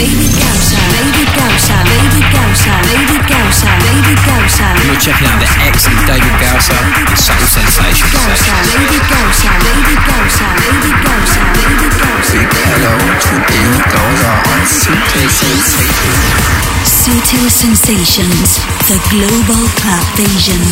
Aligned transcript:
David. 0.00 0.32
David. 0.96 1.28
David. 1.84 2.24
David 2.88 3.20
Gausa. 3.28 3.68
David 3.84 4.16
Gausa. 4.24 4.64
You're 4.80 4.96
checking 4.96 5.28
out 5.28 5.36
the 5.36 5.50
excellent 5.60 6.08
David 6.08 6.40
Subtle 7.20 7.44
Sensations. 7.44 8.08
Gausa. 8.08 8.56
David 8.64 9.04
Gausa. 9.12 9.50
David 9.60 10.00
Gausa. 10.08 10.48
David 10.56 10.96
Gausa. 11.04 11.42
David. 11.52 11.92
Big 12.32 12.48
hello 12.64 12.96
to 12.96 13.34
on 14.48 14.64
Subtle 16.88 17.50
Sensations. 17.50 18.56
The 18.88 18.96
Global 19.12 19.68
Club 19.84 20.04
Vision. 20.16 20.62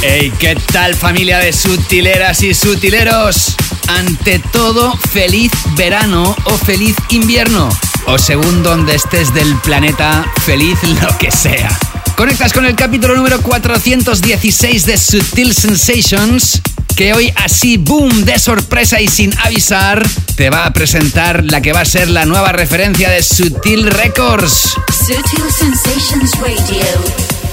Hey, 0.00 0.32
¿qué 0.38 0.56
tal 0.72 0.94
familia 0.94 1.38
de 1.38 1.52
sutileras 1.52 2.42
y 2.42 2.54
sutileros? 2.54 3.56
Ante 3.88 4.38
todo, 4.38 4.96
feliz 5.12 5.52
verano 5.76 6.34
o 6.44 6.56
feliz 6.56 6.96
invierno. 7.10 7.68
O 8.06 8.18
según 8.18 8.62
donde 8.62 8.94
estés 8.94 9.32
del 9.32 9.54
planeta, 9.60 10.24
feliz 10.44 10.78
lo 11.00 11.16
que 11.18 11.30
sea. 11.30 11.68
Conectas 12.16 12.52
con 12.52 12.64
el 12.64 12.74
capítulo 12.74 13.14
número 13.14 13.40
416 13.42 14.86
de 14.86 14.96
Sutil 14.96 15.54
Sensations, 15.54 16.60
que 16.96 17.12
hoy 17.12 17.32
así, 17.36 17.76
boom, 17.76 18.24
de 18.24 18.38
sorpresa 18.38 19.00
y 19.00 19.08
sin 19.08 19.36
avisar, 19.38 20.04
te 20.34 20.50
va 20.50 20.66
a 20.66 20.72
presentar 20.72 21.44
la 21.44 21.60
que 21.60 21.72
va 21.72 21.80
a 21.80 21.84
ser 21.84 22.08
la 22.08 22.24
nueva 22.24 22.52
referencia 22.52 23.10
de 23.10 23.22
Sutil 23.22 23.90
Records. 23.90 24.74
Sutil 24.90 25.44
Sensations 25.56 26.32
Radio 26.40 26.86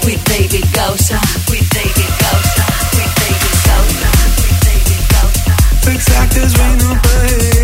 with 0.04 0.18
David 0.24 0.64
Gausa. 0.72 1.20
With 1.48 1.68
David 1.72 2.08
Gausa. 2.20 2.73
Gausa. 6.04 6.14
Looks 6.14 6.18
like 6.18 6.30
there's 6.30 6.58
rain 6.58 7.63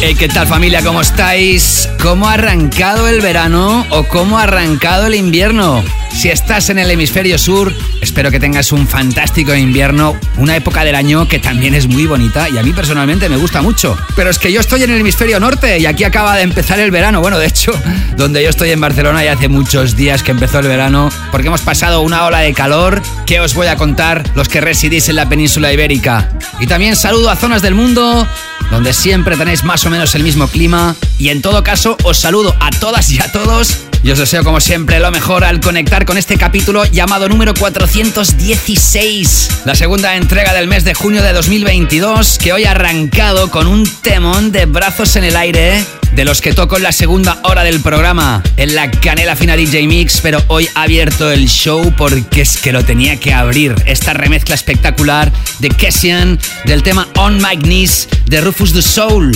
Hey, 0.00 0.14
¿qué 0.14 0.28
tal 0.28 0.46
familia? 0.46 0.80
¿Cómo 0.84 1.00
estáis? 1.00 1.88
¿Cómo 2.00 2.28
ha 2.28 2.34
arrancado 2.34 3.08
el 3.08 3.20
verano 3.20 3.84
o 3.90 4.04
cómo 4.04 4.38
ha 4.38 4.44
arrancado 4.44 5.08
el 5.08 5.16
invierno? 5.16 5.82
Si 6.12 6.28
estás 6.28 6.70
en 6.70 6.78
el 6.78 6.88
hemisferio 6.92 7.36
sur, 7.36 7.74
espero 8.00 8.30
que 8.30 8.38
tengas 8.38 8.70
un 8.70 8.86
fantástico 8.86 9.56
invierno, 9.56 10.16
una 10.36 10.54
época 10.54 10.84
del 10.84 10.94
año 10.94 11.26
que 11.26 11.40
también 11.40 11.74
es 11.74 11.88
muy 11.88 12.06
bonita 12.06 12.48
y 12.48 12.58
a 12.58 12.62
mí 12.62 12.72
personalmente 12.72 13.28
me 13.28 13.38
gusta 13.38 13.60
mucho. 13.60 13.98
Pero 14.14 14.30
es 14.30 14.38
que 14.38 14.52
yo 14.52 14.60
estoy 14.60 14.84
en 14.84 14.90
el 14.92 15.00
hemisferio 15.00 15.40
norte 15.40 15.80
y 15.80 15.86
aquí 15.86 16.04
acaba 16.04 16.36
de 16.36 16.42
empezar 16.42 16.78
el 16.78 16.92
verano. 16.92 17.20
Bueno, 17.20 17.40
de 17.40 17.46
hecho, 17.46 17.72
donde 18.16 18.40
yo 18.40 18.50
estoy 18.50 18.70
en 18.70 18.80
Barcelona 18.80 19.24
ya 19.24 19.32
hace 19.32 19.48
muchos 19.48 19.96
días 19.96 20.22
que 20.22 20.30
empezó 20.30 20.60
el 20.60 20.68
verano, 20.68 21.10
porque 21.32 21.48
hemos 21.48 21.62
pasado 21.62 22.02
una 22.02 22.24
ola 22.24 22.38
de 22.38 22.54
calor 22.54 23.02
que 23.26 23.40
os 23.40 23.54
voy 23.54 23.66
a 23.66 23.74
contar 23.74 24.22
los 24.36 24.48
que 24.48 24.60
residís 24.60 25.08
en 25.08 25.16
la 25.16 25.28
península 25.28 25.72
ibérica. 25.72 26.30
Y 26.60 26.68
también 26.68 26.94
saludo 26.94 27.30
a 27.30 27.36
zonas 27.36 27.62
del 27.62 27.74
mundo 27.74 28.28
donde 28.70 28.92
siempre 28.92 29.36
tenéis 29.36 29.64
más 29.64 29.84
o 29.86 29.90
menos 29.90 30.14
el 30.14 30.22
mismo 30.22 30.48
clima. 30.48 30.96
Y 31.18 31.30
en 31.30 31.42
todo 31.42 31.62
caso, 31.62 31.96
os 32.04 32.18
saludo 32.18 32.54
a 32.60 32.70
todas 32.70 33.10
y 33.10 33.20
a 33.20 33.30
todos 33.32 33.87
y 34.02 34.10
os 34.10 34.18
deseo 34.18 34.44
como 34.44 34.60
siempre 34.60 35.00
lo 35.00 35.10
mejor 35.10 35.44
al 35.44 35.60
conectar 35.60 36.04
con 36.04 36.18
este 36.18 36.36
capítulo 36.36 36.84
llamado 36.84 37.28
número 37.28 37.54
416, 37.54 39.62
la 39.64 39.74
segunda 39.74 40.16
entrega 40.16 40.52
del 40.52 40.68
mes 40.68 40.84
de 40.84 40.94
junio 40.94 41.22
de 41.22 41.32
2022 41.32 42.38
que 42.38 42.52
hoy 42.52 42.64
ha 42.64 42.72
arrancado 42.72 43.50
con 43.50 43.66
un 43.66 43.88
temón 44.02 44.52
de 44.52 44.66
brazos 44.66 45.16
en 45.16 45.24
el 45.24 45.36
aire 45.36 45.84
de 46.12 46.24
los 46.24 46.40
que 46.40 46.52
toco 46.52 46.76
en 46.76 46.82
la 46.82 46.92
segunda 46.92 47.38
hora 47.44 47.62
del 47.62 47.80
programa, 47.80 48.42
en 48.56 48.74
la 48.74 48.90
Canela 48.90 49.36
Fina 49.36 49.56
DJ 49.56 49.86
Mix, 49.86 50.20
pero 50.20 50.42
hoy 50.48 50.68
ha 50.74 50.82
abierto 50.82 51.30
el 51.30 51.48
show 51.48 51.92
porque 51.96 52.42
es 52.42 52.56
que 52.56 52.72
lo 52.72 52.84
tenía 52.84 53.20
que 53.20 53.32
abrir. 53.32 53.74
Esta 53.86 54.14
remezcla 54.14 54.54
espectacular 54.54 55.30
de 55.58 55.68
Kessian 55.68 56.38
del 56.64 56.82
tema 56.82 57.08
On 57.16 57.36
My 57.36 57.56
Knees 57.56 58.08
de 58.26 58.40
Rufus 58.40 58.72
the 58.72 58.82
Soul. 58.82 59.32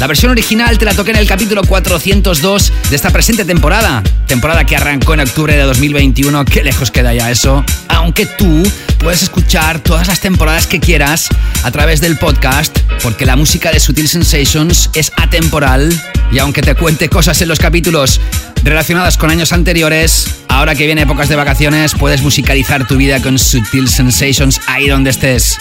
La 0.00 0.06
versión 0.06 0.30
original 0.32 0.78
te 0.78 0.86
la 0.86 0.94
toqué 0.94 1.10
en 1.10 1.18
el 1.18 1.26
capítulo 1.26 1.62
402 1.62 2.72
de 2.88 2.96
esta 2.96 3.10
presente 3.10 3.44
temporada. 3.44 4.02
Temporada 4.26 4.64
que 4.64 4.74
arrancó 4.74 5.12
en 5.12 5.20
octubre 5.20 5.54
de 5.54 5.62
2021. 5.62 6.42
Qué 6.46 6.64
lejos 6.64 6.90
queda 6.90 7.12
ya 7.12 7.30
eso. 7.30 7.62
Aunque 7.88 8.24
tú 8.24 8.62
puedes 8.98 9.22
escuchar 9.22 9.80
todas 9.80 10.08
las 10.08 10.20
temporadas 10.20 10.66
que 10.66 10.80
quieras 10.80 11.28
a 11.64 11.70
través 11.70 12.00
del 12.00 12.16
podcast, 12.16 12.78
porque 13.02 13.26
la 13.26 13.36
música 13.36 13.72
de 13.72 13.78
Sutil 13.78 14.08
Sensations 14.08 14.88
es 14.94 15.12
atemporal. 15.18 15.92
Y 16.32 16.38
aunque 16.38 16.62
te 16.62 16.74
cuente 16.74 17.10
cosas 17.10 17.42
en 17.42 17.48
los 17.48 17.58
capítulos 17.58 18.22
relacionadas 18.64 19.18
con 19.18 19.28
años 19.28 19.52
anteriores, 19.52 20.44
ahora 20.48 20.74
que 20.74 20.86
viene 20.86 21.02
épocas 21.02 21.28
de 21.28 21.36
vacaciones, 21.36 21.92
puedes 21.94 22.22
musicalizar 22.22 22.86
tu 22.86 22.96
vida 22.96 23.20
con 23.20 23.38
Sutil 23.38 23.86
Sensations 23.86 24.62
ahí 24.66 24.88
donde 24.88 25.10
estés. 25.10 25.58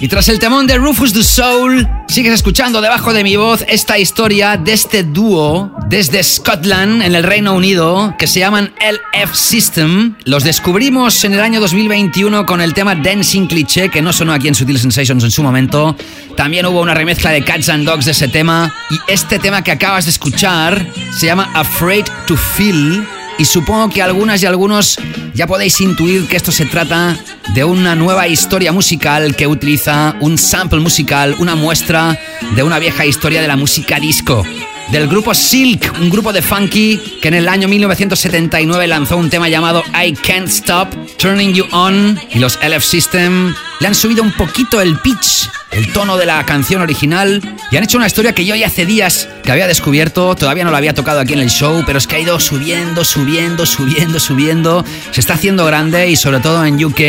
Y 0.00 0.08
tras 0.08 0.28
el 0.28 0.38
temón 0.38 0.66
de 0.66 0.78
Rufus 0.78 1.12
the 1.12 1.22
Soul, 1.22 1.88
sigues 2.06 2.32
escuchando 2.32 2.80
debajo 2.80 3.12
de 3.12 3.24
mi 3.24 3.36
voz 3.36 3.64
esta 3.68 3.98
historia 3.98 4.56
de 4.56 4.72
este 4.72 5.02
dúo 5.02 5.72
desde 5.88 6.22
Scotland, 6.22 7.02
en 7.02 7.14
el 7.14 7.24
Reino 7.24 7.54
Unido, 7.54 8.14
que 8.16 8.26
se 8.26 8.40
llaman 8.40 8.72
LF 8.80 9.34
System. 9.34 10.14
Los 10.24 10.44
descubrimos 10.44 11.24
en 11.24 11.34
el 11.34 11.40
año 11.40 11.60
2021 11.60 12.46
con 12.46 12.60
el 12.60 12.74
tema 12.74 12.94
Dancing 12.94 13.46
Cliché, 13.46 13.88
que 13.88 14.00
no 14.00 14.12
sonó 14.12 14.32
aquí 14.32 14.46
en 14.46 14.54
Sutil 14.54 14.78
Sensations 14.78 15.24
en 15.24 15.30
su 15.30 15.42
momento. 15.42 15.96
También 16.36 16.66
hubo 16.66 16.80
una 16.80 16.94
remezcla 16.94 17.30
de 17.30 17.42
Cats 17.42 17.68
and 17.68 17.84
Dogs 17.84 18.04
de 18.04 18.12
ese 18.12 18.28
tema. 18.28 18.72
Y 18.90 19.12
este 19.12 19.38
tema 19.40 19.64
que 19.64 19.72
acabas 19.72 20.04
de 20.04 20.12
escuchar 20.12 20.86
se 21.18 21.26
llama 21.26 21.50
Afraid 21.54 22.04
to 22.26 22.36
Feel 22.36 23.04
y 23.38 23.44
supongo 23.44 23.88
que 23.88 24.02
algunas 24.02 24.42
y 24.42 24.46
algunos 24.46 24.98
ya 25.32 25.46
podéis 25.46 25.80
intuir 25.80 26.26
que 26.26 26.36
esto 26.36 26.52
se 26.52 26.66
trata 26.66 27.16
de 27.54 27.64
una 27.64 27.94
nueva 27.94 28.26
historia 28.26 28.72
musical 28.72 29.36
que 29.36 29.46
utiliza 29.46 30.16
un 30.20 30.36
sample 30.36 30.80
musical, 30.80 31.36
una 31.38 31.54
muestra 31.54 32.18
de 32.54 32.62
una 32.62 32.78
vieja 32.78 33.06
historia 33.06 33.40
de 33.40 33.48
la 33.48 33.56
música 33.56 34.00
disco. 34.00 34.44
Del 34.90 35.06
grupo 35.06 35.34
Silk, 35.34 35.94
un 36.00 36.10
grupo 36.10 36.32
de 36.32 36.42
funky 36.42 36.98
que 37.20 37.28
en 37.28 37.34
el 37.34 37.48
año 37.48 37.68
1979 37.68 38.86
lanzó 38.86 39.16
un 39.16 39.28
tema 39.30 39.48
llamado 39.48 39.84
I 39.88 40.14
Can't 40.14 40.48
Stop 40.48 40.88
Turning 41.18 41.52
You 41.52 41.66
On 41.72 42.18
y 42.30 42.38
los 42.38 42.58
LF 42.62 42.84
System 42.84 43.54
le 43.80 43.86
han 43.86 43.94
subido 43.94 44.22
un 44.22 44.32
poquito 44.32 44.80
el 44.80 44.98
pitch, 44.98 45.50
el 45.70 45.92
tono 45.92 46.16
de 46.16 46.26
la 46.26 46.44
canción 46.46 46.82
original 46.82 47.42
y 47.70 47.76
han 47.76 47.84
hecho 47.84 47.98
una 47.98 48.06
historia 48.06 48.32
que 48.32 48.44
yo 48.44 48.54
ya 48.54 48.66
hace 48.66 48.86
días 48.86 49.28
que 49.42 49.52
había 49.52 49.66
descubierto, 49.66 50.34
todavía 50.34 50.64
no 50.64 50.70
la 50.70 50.78
había 50.78 50.94
tocado 50.94 51.20
aquí 51.20 51.32
en 51.32 51.38
el 51.40 51.50
show, 51.50 51.82
pero 51.86 51.98
es 51.98 52.06
que 52.06 52.16
ha 52.16 52.18
ido 52.18 52.38
subiendo, 52.40 53.04
subiendo, 53.04 53.66
subiendo, 53.66 54.20
subiendo, 54.20 54.84
se 55.10 55.20
está 55.20 55.34
haciendo 55.34 55.64
grande 55.64 56.08
y 56.08 56.16
sobre 56.16 56.40
todo 56.40 56.64
en 56.64 56.82
UK 56.82 57.00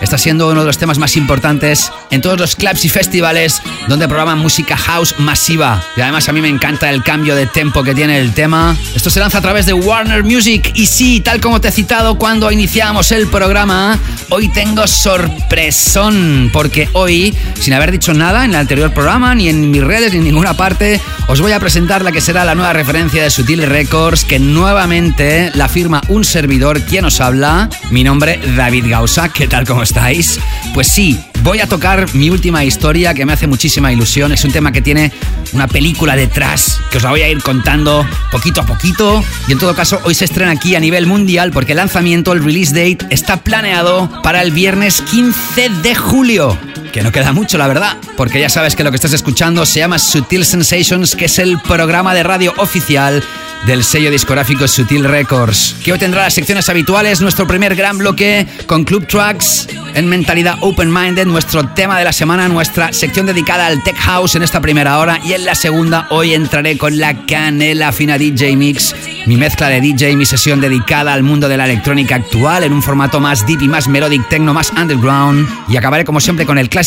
está 0.00 0.18
siendo 0.18 0.48
uno 0.48 0.60
de 0.60 0.66
los 0.66 0.78
temas 0.78 0.98
más 0.98 1.16
importantes 1.16 1.90
en 2.10 2.20
todos 2.20 2.38
los 2.38 2.56
clubs 2.56 2.84
y 2.84 2.88
festivales 2.88 3.62
donde 3.88 4.08
programan 4.08 4.38
música 4.38 4.76
house 4.76 5.14
masiva. 5.18 5.82
Y 5.96 6.00
además 6.00 6.28
a 6.28 6.32
mí 6.32 6.40
me 6.40 6.48
encanta 6.48 6.90
el 6.90 7.02
cambio 7.02 7.34
de 7.34 7.46
tempo 7.46 7.82
que 7.82 7.94
tiene 7.94 8.18
el 8.18 8.32
tema. 8.32 8.76
Esto 8.94 9.10
se 9.10 9.20
lanza 9.20 9.38
a 9.38 9.42
través 9.42 9.66
de 9.66 9.72
Warner 9.72 10.24
Music 10.24 10.72
y 10.74 10.86
sí, 10.86 11.20
tal 11.20 11.40
como 11.40 11.60
te 11.60 11.68
he 11.68 11.72
citado 11.72 12.16
cuando 12.16 12.50
iniciamos 12.50 13.12
el 13.12 13.26
programa, 13.28 13.98
hoy 14.30 14.48
tengo 14.48 14.86
sorpresón 14.86 16.50
porque 16.52 16.88
hoy, 16.92 17.34
sin 17.58 17.74
haber 17.74 17.92
dicho 17.92 18.01
nada 18.10 18.44
en 18.44 18.50
el 18.50 18.56
anterior 18.56 18.92
programa, 18.92 19.32
ni 19.34 19.48
en 19.48 19.70
mis 19.70 19.82
redes, 19.82 20.12
ni 20.12 20.18
en 20.18 20.24
ninguna 20.24 20.54
parte, 20.54 21.00
os 21.28 21.40
voy 21.40 21.52
a 21.52 21.60
presentar 21.60 22.02
la 22.02 22.10
que 22.10 22.20
será 22.20 22.44
la 22.44 22.56
nueva 22.56 22.72
referencia 22.72 23.22
de 23.22 23.30
Sutil 23.30 23.62
Records, 23.62 24.24
que 24.24 24.40
nuevamente 24.40 25.52
la 25.54 25.68
firma 25.68 26.02
un 26.08 26.24
servidor, 26.24 26.80
quien 26.82 27.04
os 27.04 27.20
habla, 27.20 27.70
mi 27.90 28.02
nombre 28.02 28.40
David 28.56 28.86
Gausa, 28.88 29.28
¿qué 29.28 29.46
tal 29.46 29.64
como 29.64 29.84
estáis? 29.84 30.40
Pues 30.74 30.88
sí, 30.88 31.20
voy 31.42 31.60
a 31.60 31.68
tocar 31.68 32.12
mi 32.14 32.28
última 32.28 32.64
historia 32.64 33.14
que 33.14 33.24
me 33.24 33.32
hace 33.32 33.46
muchísima 33.46 33.92
ilusión. 33.92 34.32
Es 34.32 34.44
un 34.44 34.52
tema 34.52 34.72
que 34.72 34.82
tiene 34.82 35.12
una 35.52 35.68
película 35.68 36.16
detrás 36.16 36.80
que 36.90 36.98
os 36.98 37.04
la 37.04 37.10
voy 37.10 37.22
a 37.22 37.28
ir 37.28 37.40
contando 37.42 38.06
poquito 38.30 38.62
a 38.62 38.66
poquito. 38.66 39.22
Y 39.46 39.52
en 39.52 39.58
todo 39.58 39.74
caso, 39.74 40.00
hoy 40.04 40.14
se 40.14 40.24
estrena 40.24 40.50
aquí 40.50 40.74
a 40.74 40.80
nivel 40.80 41.06
mundial 41.06 41.52
porque 41.52 41.72
el 41.72 41.78
lanzamiento, 41.78 42.32
el 42.32 42.42
release 42.42 42.74
date, 42.74 43.06
está 43.10 43.38
planeado 43.38 44.10
para 44.22 44.42
el 44.42 44.50
viernes 44.50 45.02
15 45.02 45.68
de 45.82 45.94
julio. 45.94 46.71
Que 46.92 47.02
no 47.02 47.10
queda 47.10 47.32
mucho, 47.32 47.56
la 47.56 47.66
verdad, 47.66 47.96
porque 48.18 48.38
ya 48.38 48.50
sabes 48.50 48.76
que 48.76 48.84
lo 48.84 48.90
que 48.90 48.96
estás 48.96 49.14
escuchando 49.14 49.64
se 49.64 49.78
llama 49.78 49.98
Sutil 49.98 50.44
Sensations, 50.44 51.16
que 51.16 51.24
es 51.24 51.38
el 51.38 51.58
programa 51.60 52.12
de 52.14 52.22
radio 52.22 52.52
oficial 52.58 53.22
del 53.66 53.84
sello 53.84 54.10
discográfico 54.10 54.66
Sutil 54.66 55.04
Records, 55.04 55.76
que 55.84 55.92
hoy 55.92 55.98
tendrá 55.98 56.22
las 56.22 56.34
secciones 56.34 56.68
habituales, 56.68 57.20
nuestro 57.20 57.46
primer 57.46 57.76
gran 57.76 57.96
bloque 57.96 58.46
con 58.66 58.84
Club 58.84 59.06
Tracks 59.06 59.68
en 59.94 60.08
mentalidad 60.08 60.56
open-minded, 60.60 61.26
nuestro 61.26 61.68
tema 61.68 61.98
de 61.98 62.04
la 62.04 62.12
semana, 62.12 62.48
nuestra 62.48 62.92
sección 62.92 63.26
dedicada 63.26 63.66
al 63.66 63.82
Tech 63.82 63.96
House 63.96 64.34
en 64.34 64.42
esta 64.42 64.60
primera 64.60 64.98
hora 64.98 65.20
y 65.24 65.34
en 65.34 65.44
la 65.44 65.54
segunda 65.54 66.08
hoy 66.10 66.34
entraré 66.34 66.76
con 66.76 66.98
la 66.98 67.24
Canela 67.26 67.92
Fina 67.92 68.18
DJ 68.18 68.56
Mix, 68.56 68.94
mi 69.26 69.36
mezcla 69.36 69.68
de 69.68 69.80
DJ, 69.80 70.16
mi 70.16 70.26
sesión 70.26 70.60
dedicada 70.60 71.12
al 71.12 71.22
mundo 71.22 71.48
de 71.48 71.56
la 71.56 71.66
electrónica 71.66 72.16
actual 72.16 72.64
en 72.64 72.72
un 72.72 72.82
formato 72.82 73.20
más 73.20 73.46
deep 73.46 73.62
y 73.62 73.68
más 73.68 73.86
melodic 73.86 74.28
techno, 74.28 74.52
más 74.52 74.72
underground 74.72 75.48
y 75.68 75.76
acabaré 75.76 76.04
como 76.04 76.20
siempre 76.20 76.46
con 76.46 76.58
el 76.58 76.68
clásico, 76.68 76.81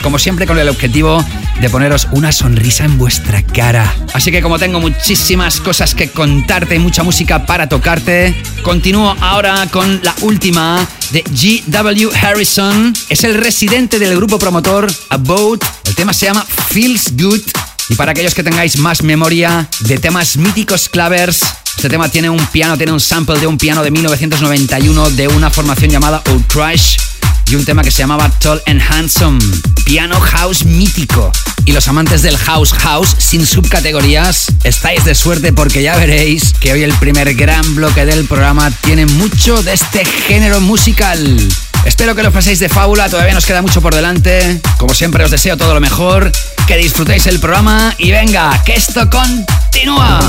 como 0.00 0.18
siempre 0.18 0.46
con 0.46 0.58
el 0.58 0.68
objetivo 0.68 1.24
de 1.60 1.68
poneros 1.68 2.06
una 2.12 2.30
sonrisa 2.30 2.84
en 2.84 2.96
vuestra 2.98 3.42
cara. 3.42 3.92
Así 4.14 4.30
que 4.30 4.42
como 4.42 4.60
tengo 4.60 4.78
muchísimas 4.78 5.60
cosas 5.60 5.94
que 5.94 6.08
contarte 6.08 6.76
y 6.76 6.78
mucha 6.78 7.02
música 7.02 7.46
para 7.46 7.68
tocarte, 7.68 8.34
continúo 8.62 9.16
ahora 9.20 9.66
con 9.72 10.00
la 10.04 10.14
última 10.20 10.86
de 11.10 11.24
G.W. 11.24 12.10
Harrison. 12.22 12.92
Es 13.08 13.24
el 13.24 13.34
residente 13.34 13.98
del 13.98 14.14
grupo 14.14 14.38
promotor 14.38 14.90
About. 15.08 15.64
El 15.84 15.94
tema 15.96 16.12
se 16.12 16.26
llama 16.26 16.46
Feels 16.68 17.16
Good. 17.16 17.40
Y 17.88 17.96
para 17.96 18.12
aquellos 18.12 18.36
que 18.36 18.44
tengáis 18.44 18.78
más 18.78 19.02
memoria 19.02 19.68
de 19.80 19.98
temas 19.98 20.36
míticos 20.36 20.88
clavers, 20.88 21.42
este 21.76 21.88
tema 21.88 22.08
tiene 22.08 22.30
un 22.30 22.46
piano, 22.46 22.76
tiene 22.76 22.92
un 22.92 23.00
sample 23.00 23.40
de 23.40 23.48
un 23.48 23.58
piano 23.58 23.82
de 23.82 23.90
1991 23.90 25.10
de 25.10 25.26
una 25.26 25.50
formación 25.50 25.90
llamada 25.90 26.22
Old 26.30 26.46
Crush 26.46 27.09
y 27.50 27.56
un 27.56 27.64
tema 27.64 27.82
que 27.82 27.90
se 27.90 27.98
llamaba 27.98 28.30
Tall 28.38 28.62
and 28.66 28.80
Handsome, 28.80 29.40
piano 29.84 30.20
house 30.20 30.64
mítico. 30.64 31.32
Y 31.64 31.72
los 31.72 31.88
amantes 31.88 32.22
del 32.22 32.36
house 32.36 32.72
house 32.72 33.16
sin 33.18 33.44
subcategorías, 33.44 34.46
estáis 34.62 35.04
de 35.04 35.14
suerte 35.14 35.52
porque 35.52 35.82
ya 35.82 35.96
veréis 35.96 36.52
que 36.60 36.72
hoy 36.72 36.82
el 36.84 36.92
primer 36.94 37.34
gran 37.34 37.74
bloque 37.74 38.04
del 38.04 38.24
programa 38.26 38.70
tiene 38.82 39.06
mucho 39.06 39.62
de 39.62 39.72
este 39.72 40.04
género 40.04 40.60
musical. 40.60 41.38
Espero 41.84 42.14
que 42.14 42.22
lo 42.22 42.30
paséis 42.30 42.60
de 42.60 42.68
fábula, 42.68 43.08
todavía 43.08 43.34
nos 43.34 43.46
queda 43.46 43.62
mucho 43.62 43.80
por 43.80 43.94
delante. 43.94 44.60
Como 44.78 44.94
siempre 44.94 45.24
os 45.24 45.30
deseo 45.30 45.56
todo 45.56 45.74
lo 45.74 45.80
mejor, 45.80 46.30
que 46.68 46.76
disfrutéis 46.76 47.26
el 47.26 47.40
programa 47.40 47.94
y 47.98 48.12
venga, 48.12 48.62
que 48.64 48.74
esto 48.74 49.08
continúa. 49.10 50.20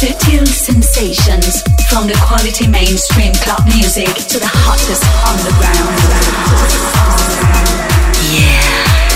Sutil 0.00 0.46
sensations 0.46 1.60
from 1.90 2.06
the 2.06 2.18
quality 2.24 2.66
mainstream 2.66 3.34
club 3.34 3.60
music 3.66 4.08
to 4.28 4.38
the 4.38 4.48
hottest 4.48 5.04
underground. 5.28 6.00
Yeah. 8.32 9.09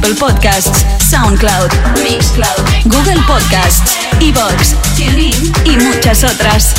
Apple 0.00 0.14
Podcasts, 0.14 0.86
SoundCloud, 1.10 1.70
Mixcloud, 2.02 2.64
Google 2.84 3.20
Podcasts, 3.26 3.98
Evox, 4.18 4.74
TuneIn 4.96 5.52
y 5.66 5.76
muchas 5.76 6.24
otras. 6.24 6.74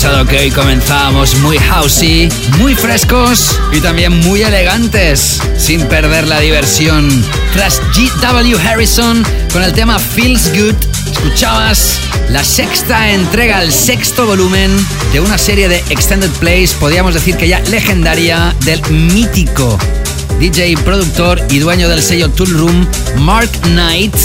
Que 0.00 0.38
hoy 0.38 0.50
comenzábamos 0.50 1.34
muy 1.40 1.58
housey, 1.58 2.30
muy 2.58 2.74
frescos 2.74 3.60
y 3.70 3.80
también 3.80 4.18
muy 4.20 4.40
elegantes, 4.40 5.38
sin 5.58 5.82
perder 5.88 6.26
la 6.26 6.40
diversión. 6.40 7.22
Tras 7.52 7.82
G.W. 7.92 8.56
Harrison 8.66 9.22
con 9.52 9.62
el 9.62 9.74
tema 9.74 9.98
Feels 9.98 10.50
Good, 10.54 10.74
escuchabas 11.12 11.98
la 12.30 12.42
sexta 12.42 13.10
entrega, 13.10 13.62
el 13.62 13.72
sexto 13.72 14.24
volumen 14.24 14.70
de 15.12 15.20
una 15.20 15.36
serie 15.36 15.68
de 15.68 15.84
extended 15.90 16.30
plays, 16.40 16.72
podríamos 16.72 17.12
decir 17.12 17.36
que 17.36 17.48
ya 17.48 17.60
legendaria, 17.68 18.56
del 18.64 18.80
mítico 18.90 19.78
DJ, 20.38 20.78
productor 20.78 21.44
y 21.50 21.58
dueño 21.58 21.90
del 21.90 22.02
sello 22.02 22.30
Tool 22.30 22.48
Room, 22.48 22.88
Mark 23.18 23.50
Knight 23.64 24.16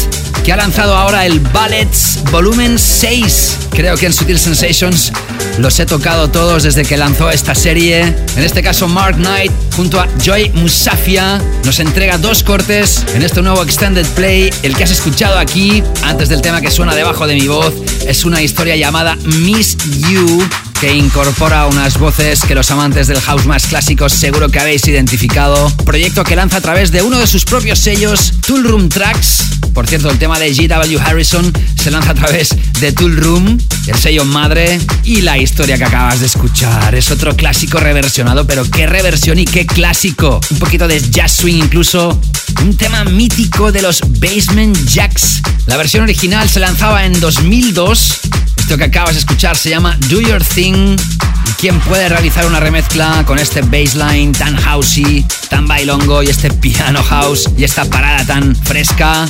que 0.46 0.54
ha 0.54 0.58
lanzado 0.58 0.96
ahora 0.96 1.26
el 1.26 1.40
Ballets 1.40 2.20
Volumen 2.32 2.78
6. 2.78 3.58
Creo 3.72 3.98
que 3.98 4.06
en 4.06 4.14
Sutil 4.14 4.38
Sensations 4.38 5.12
los 5.58 5.80
he 5.80 5.86
tocado 5.86 6.30
todos 6.30 6.64
desde 6.64 6.84
que 6.84 6.98
lanzó 6.98 7.30
esta 7.32 7.56
serie. 7.56 8.02
En 8.02 8.44
este 8.44 8.62
caso, 8.62 8.88
Mark 8.88 9.16
Knight 9.16 9.52
junto 9.76 10.00
a 10.00 10.08
Joy 10.24 10.52
Musafia 10.54 11.42
nos 11.64 11.80
entrega 11.80 12.18
dos 12.18 12.44
cortes 12.44 13.04
en 13.14 13.24
este 13.24 13.42
nuevo 13.42 13.64
Extended 13.64 14.06
Play. 14.16 14.50
El 14.64 14.76
que 14.76 14.84
has 14.84 14.92
escuchado 14.92 15.38
aquí, 15.38 15.84
antes 16.04 16.30
del 16.30 16.42
tema 16.42 16.62
que 16.62 16.72
suena 16.72 16.96
debajo 16.96 17.28
de 17.28 17.36
mi 17.36 17.48
voz, 17.48 17.74
es 18.08 18.26
una 18.26 18.42
historia 18.42 18.76
llamada 18.76 19.16
Miss 19.16 19.78
You 20.10 20.44
que 20.86 20.94
incorpora 20.94 21.66
unas 21.66 21.98
voces 21.98 22.42
que 22.42 22.54
los 22.54 22.70
amantes 22.70 23.08
del 23.08 23.20
house 23.20 23.48
más 23.48 23.66
clásicos 23.66 24.14
seguro 24.14 24.50
que 24.50 24.60
habéis 24.60 24.88
identificado. 24.88 25.68
Proyecto 25.84 26.24
que 26.24 26.36
lanza 26.36 26.58
a 26.58 26.62
través 26.62 26.92
de 26.92 27.02
uno 27.02 27.18
de 27.18 27.26
sus 27.26 27.44
propios 27.44 27.80
sellos, 27.80 28.34
Tool 28.46 28.64
Room 28.64 28.88
Tracks. 28.90 29.46
Por 29.74 29.88
cierto, 29.88 30.12
el 30.12 30.20
tema 30.20 30.38
de 30.38 30.54
G.W. 30.54 31.00
Harrison 31.00 31.52
se 31.82 31.90
lanza 31.90 32.12
a 32.12 32.14
través 32.14 32.50
de 32.80 32.92
Tool 32.92 33.18
Room, 33.18 33.58
el 33.88 33.96
sello 33.96 34.26
madre, 34.26 34.80
y 35.04 35.22
la 35.22 35.40
historia 35.40 35.76
que 35.80 35.86
acabas 35.86 36.20
de 36.20 36.28
escuchar. 36.28 36.94
Es 36.94 37.10
otro 37.10 37.36
clásico 37.36 37.80
reversionado, 37.80 38.46
pero 38.46 38.64
qué 38.70 38.86
reversión 38.86 39.40
y 39.40 39.46
qué 39.46 39.66
clásico. 39.66 40.40
Un 40.52 40.60
poquito 40.60 40.88
de 40.88 41.02
jazz 41.10 41.32
swing 41.32 41.64
incluso. 41.64 42.22
Un 42.62 42.76
tema 42.78 43.04
mítico 43.04 43.72
de 43.72 43.82
los 43.82 44.02
Basement 44.20 44.78
Jacks. 44.88 45.42
La 45.68 45.78
versión 45.78 46.04
original 46.04 46.50
se 46.50 46.60
lanzaba 46.60 47.06
en 47.06 47.20
2002 47.20 48.22
esto 48.66 48.80
que 48.80 48.86
acabas 48.86 49.14
de 49.14 49.20
escuchar 49.20 49.56
se 49.56 49.70
llama 49.70 49.96
Do 50.10 50.20
Your 50.22 50.44
Thing. 50.44 50.98
¿Y 50.98 51.52
quién 51.60 51.80
puede 51.82 52.10
realizar 52.10 52.48
una 52.48 52.60
remezcla 52.60 53.24
con 53.28 53.38
este 53.38 53.62
bassline 53.62 54.32
tan 54.32 54.56
housey, 54.58 55.24
tan 55.52 55.68
bailongo 55.68 56.24
y 56.24 56.30
este 56.30 56.50
piano 56.50 57.04
house 57.04 57.48
y 57.56 57.64
esta 57.64 57.86
parada 57.86 58.26
tan 58.26 58.56
fresca? 58.56 59.30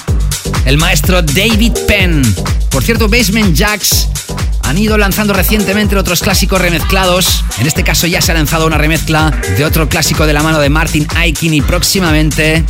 El 0.64 0.78
maestro 0.78 1.22
David 1.22 1.74
Penn. 1.86 2.24
Por 2.70 2.82
cierto, 2.82 3.10
Basement 3.10 3.54
Jacks 3.54 4.08
han 4.66 4.78
ido 4.78 4.98
lanzando 4.98 5.34
recientemente 5.34 5.96
otros 5.96 6.22
clásicos 6.22 6.60
remezclados. 6.60 7.44
En 7.60 7.68
este 7.68 7.84
caso 7.84 8.08
ya 8.08 8.22
se 8.22 8.32
ha 8.32 8.36
lanzado 8.36 8.66
una 8.66 8.78
remezcla 8.78 9.32
de 9.58 9.64
otro 9.64 9.88
clásico 9.88 10.26
de 10.26 10.34
la 10.34 10.42
mano 10.42 10.60
de 10.60 10.70
Martin 10.70 11.08
Aikin 11.16 11.54
y 11.54 11.62
próximamente 11.62 12.64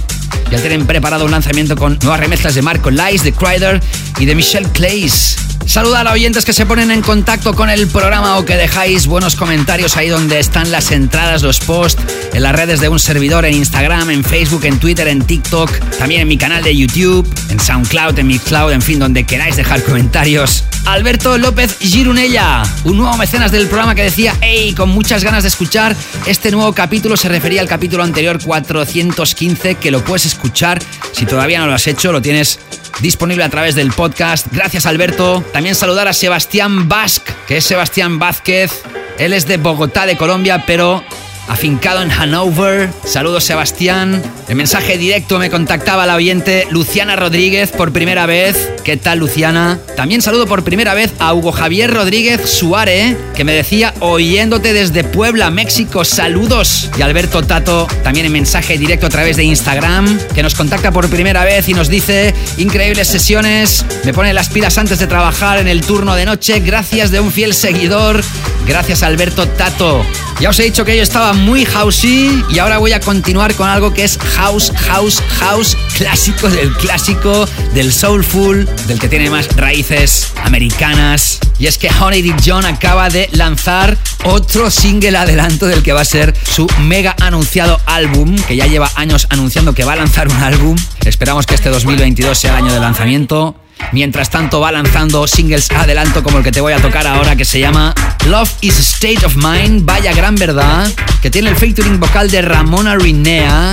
ya 0.52 0.60
tienen 0.60 0.86
preparado 0.86 1.26
un 1.26 1.32
lanzamiento 1.32 1.76
con 1.76 1.98
nuevas 2.02 2.20
remezclas 2.20 2.54
de 2.56 2.62
Marco 2.62 2.92
Lies, 2.92 3.24
de 3.24 3.32
Crider 3.32 3.82
y 4.20 4.26
de 4.26 4.36
Michelle 4.36 4.70
Clays. 4.70 5.55
Saludar 5.66 6.08
a 6.08 6.14
oyentes 6.14 6.46
que 6.46 6.54
se 6.54 6.66
ponen 6.66 6.92
en 6.92 7.02
contacto 7.02 7.54
con 7.54 7.70
el 7.70 7.88
programa 7.88 8.38
o 8.38 8.46
que 8.46 8.56
dejáis 8.56 9.08
buenos 9.08 9.36
comentarios 9.36 9.98
ahí 9.98 10.10
donde 10.10 10.40
están 10.40 10.72
las 10.72 10.92
entradas, 10.92 11.42
los 11.42 11.60
posts, 11.60 12.02
en 12.34 12.44
las 12.44 12.56
redes 12.56 12.80
de 12.80 12.88
un 12.88 13.00
servidor, 13.00 13.46
en 13.46 13.56
Instagram, 13.56 14.12
en 14.12 14.24
Facebook, 14.24 14.64
en 14.66 14.80
Twitter, 14.80 15.08
en 15.08 15.22
TikTok, 15.22 15.72
también 15.98 16.22
en 16.22 16.28
mi 16.28 16.38
canal 16.38 16.64
de 16.64 16.76
YouTube, 16.76 17.28
en 17.50 17.60
SoundCloud, 17.60 18.18
en 18.20 18.28
Mixcloud, 18.28 18.72
en 18.72 18.82
fin, 18.82 19.00
donde 19.00 19.26
queráis 19.26 19.56
dejar 19.56 19.84
comentarios. 19.84 20.64
Alberto 20.86 21.38
López 21.40 21.78
Girunella, 21.80 22.64
un 22.84 22.98
nuevo 22.98 23.18
mecenas 23.18 23.52
del 23.52 23.68
programa 23.68 23.96
que 23.96 24.04
decía, 24.04 24.36
hey, 24.42 24.74
con 24.78 24.90
muchas 24.90 25.24
ganas 25.24 25.44
de 25.44 25.50
escuchar 25.50 25.96
este 26.28 26.52
nuevo 26.52 26.74
capítulo, 26.74 27.18
se 27.18 27.28
refería 27.28 27.62
al 27.62 27.68
capítulo 27.68 28.04
anterior 28.04 28.40
415, 28.42 29.76
que 29.76 29.90
lo 29.90 30.04
puedes 30.04 30.26
escuchar 30.26 30.82
si 31.12 31.26
todavía 31.26 31.60
no 31.60 31.66
lo 31.66 31.74
has 31.74 31.88
hecho, 31.88 32.12
lo 32.12 32.22
tienes 32.22 32.60
disponible 33.02 33.44
a 33.44 33.50
través 33.50 33.76
del 33.76 33.92
podcast. 33.92 34.48
Gracias 34.52 34.86
Alberto. 34.86 35.44
También 35.56 35.74
saludar 35.74 36.10
a 36.10 36.12
Sebastián 36.12 36.90
Basque, 36.90 37.32
que 37.48 37.56
es 37.56 37.64
Sebastián 37.64 38.20
Vázquez. 38.20 38.84
Él 39.18 39.32
es 39.32 39.48
de 39.48 39.56
Bogotá, 39.56 40.06
de 40.06 40.18
Colombia, 40.18 40.66
pero 40.68 41.02
afincado 41.48 42.02
en 42.02 42.12
Hanover. 42.12 42.90
Saludos 43.06 43.44
Sebastián. 43.44 44.22
El 44.48 44.56
mensaje 44.56 44.98
directo 44.98 45.40
me 45.40 45.50
contactaba 45.50 46.06
la 46.06 46.16
oyente 46.16 46.68
Luciana 46.70 47.16
Rodríguez 47.16 47.72
por 47.72 47.92
primera 47.92 48.26
vez. 48.26 48.70
¿Qué 48.84 48.98
tal 48.98 49.20
Luciana? 49.20 49.80
También 49.96 50.22
saludo 50.22 50.46
por 50.46 50.64
primera 50.64 50.94
vez 50.94 51.14
a 51.20 51.34
Hugo 51.34 51.52
Javier 51.52 51.92
Rodríguez 51.92 52.42
Suárez, 52.50 53.18
que 53.36 53.44
me 53.44 53.54
decía 53.54 53.94
oyéndote 54.00 54.74
desde 54.74 55.04
Puebla, 55.04 55.50
México. 55.50 56.06
Saludos. 56.06 56.90
Y 56.98 57.02
Alberto 57.02 57.44
Tato, 57.44 57.88
también 58.04 58.26
en 58.26 58.32
mensaje 58.32 58.78
directo 58.78 59.08
a 59.08 59.10
través 59.10 59.38
de 59.38 59.44
Instagram, 59.44 60.20
que 60.34 60.44
nos 60.44 60.56
contacta 60.56 60.92
por 60.92 61.10
primera 61.10 61.44
vez 61.44 61.68
y 61.70 61.74
nos 61.74 61.90
dice 61.90 62.34
increíbles 62.58 63.08
sesiones. 63.08 63.86
Me 64.04 64.14
pone 64.14 64.34
las 64.34 64.50
pilas 64.50 64.78
antes 64.78 65.00
de 65.00 65.08
trabajar 65.08 65.60
en 65.60 65.68
el 65.68 65.82
turno 65.82 66.16
de 66.16 66.26
noche. 66.26 66.60
Gracias 66.60 67.12
de 67.12 67.20
un 67.20 67.32
fiel 67.32 67.54
seguidor. 67.54 68.22
Gracias 68.68 69.04
Alberto 69.04 69.48
Tato. 69.48 70.04
Ya 70.40 70.50
os 70.50 70.60
he 70.60 70.64
dicho 70.64 70.84
que 70.84 70.98
yo 70.98 71.04
estaba 71.04 71.35
muy 71.36 71.66
housey 71.66 72.44
y 72.50 72.60
ahora 72.60 72.78
voy 72.78 72.94
a 72.94 73.00
continuar 73.00 73.54
con 73.56 73.70
algo 73.70 73.94
que 73.94 74.04
es 74.04 74.18
house, 74.36 74.72
house, 74.88 75.22
house, 75.40 75.78
clásico 75.98 76.50
del 76.50 76.72
clásico, 76.74 77.48
del 77.74 77.92
soulful, 77.92 78.68
del 78.88 79.00
que 79.00 79.10
tiene 79.10 79.30
más 79.30 79.48
raíces 79.56 80.32
americanas. 80.44 81.40
Y 81.60 81.68
es 81.68 81.78
que 81.78 81.90
Honey 81.90 82.22
Dick 82.22 82.42
John 82.46 82.66
acaba 82.66 83.10
de 83.10 83.30
lanzar 83.32 83.98
otro 84.24 84.70
single 84.70 85.18
adelanto 85.18 85.68
del 85.68 85.84
que 85.84 85.94
va 85.94 86.02
a 86.02 86.06
ser 86.06 86.34
su 86.44 86.68
mega 86.82 87.16
anunciado 87.22 87.80
álbum, 87.86 88.36
que 88.48 88.56
ya 88.56 88.68
lleva 88.68 88.90
años 88.96 89.28
anunciando 89.30 89.74
que 89.74 89.84
va 89.84 89.94
a 89.94 89.98
lanzar 89.98 90.28
un 90.28 90.38
álbum. 90.44 90.76
Esperamos 91.06 91.46
que 91.46 91.56
este 91.56 91.70
2022 91.70 92.38
sea 92.38 92.52
el 92.52 92.66
año 92.66 92.74
de 92.74 92.80
lanzamiento. 92.80 93.56
Mientras 93.92 94.30
tanto 94.30 94.60
va 94.60 94.72
lanzando 94.72 95.28
singles 95.28 95.72
adelanto 95.72 96.24
como 96.24 96.40
el 96.40 96.44
que 96.44 96.52
te 96.52 96.62
voy 96.62 96.74
a 96.74 96.80
tocar 96.80 97.08
ahora 97.08 97.36
que 97.36 97.46
se 97.46 97.60
llama 97.60 97.94
Love 98.28 98.52
is 98.62 98.78
a 98.78 98.82
State 98.82 99.26
of 99.26 99.36
Mind, 99.36 99.86
vaya 99.86 100.14
gran 100.14 100.36
verdad, 100.36 100.92
que 101.22 101.30
tiene 101.30 101.50
el 101.50 101.56
featuring 101.56 102.00
vocal 102.00 102.30
de 102.30 102.42
Ramona 102.42 102.96
Rinea 102.96 103.72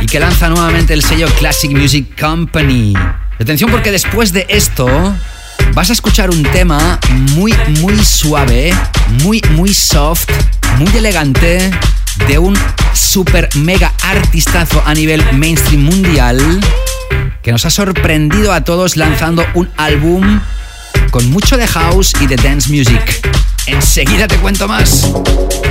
y 0.00 0.06
que 0.06 0.20
lanza 0.20 0.48
nuevamente 0.48 0.94
el 0.94 1.02
sello 1.02 1.28
Classic 1.38 1.70
Music 1.70 2.20
Company. 2.20 2.94
Atención 3.40 3.70
porque 3.70 3.90
después 3.90 4.32
de 4.32 4.46
esto 4.48 4.86
vas 5.72 5.90
a 5.90 5.92
escuchar 5.92 6.30
un 6.30 6.42
tema 6.42 6.98
muy 7.34 7.54
muy 7.80 7.98
suave, 8.04 8.72
muy 9.22 9.42
muy 9.50 9.72
soft, 9.72 10.28
muy 10.78 10.96
elegante 10.96 11.70
de 12.28 12.38
un 12.38 12.56
super 12.92 13.48
mega 13.56 13.92
artistazo 14.02 14.82
a 14.86 14.94
nivel 14.94 15.24
mainstream 15.32 15.82
mundial 15.82 16.60
que 17.44 17.52
nos 17.52 17.66
ha 17.66 17.70
sorprendido 17.70 18.54
a 18.54 18.62
todos 18.62 18.96
lanzando 18.96 19.44
un 19.52 19.70
álbum 19.76 20.40
con 21.10 21.30
mucho 21.30 21.58
de 21.58 21.66
house 21.68 22.14
y 22.20 22.26
de 22.26 22.36
dance 22.36 22.70
music. 22.70 23.20
Enseguida 23.66 24.26
te 24.26 24.36
cuento 24.38 24.66
más. 24.66 25.12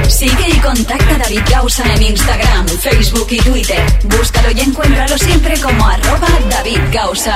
Sigue 0.08 0.50
y 0.50 0.60
contacta 0.60 1.16
a 1.16 1.18
David 1.18 1.42
Gausa 1.50 1.84
en 1.96 2.04
Instagram, 2.04 2.68
Facebook 2.68 3.28
y 3.32 3.38
Twitter. 3.38 3.84
Búscalo 4.04 4.52
y 4.52 4.60
encuéntralo 4.60 5.18
siempre 5.18 5.60
como 5.60 5.86
arroba 5.88 6.28
David 6.50 6.80
Gausa. 6.92 7.36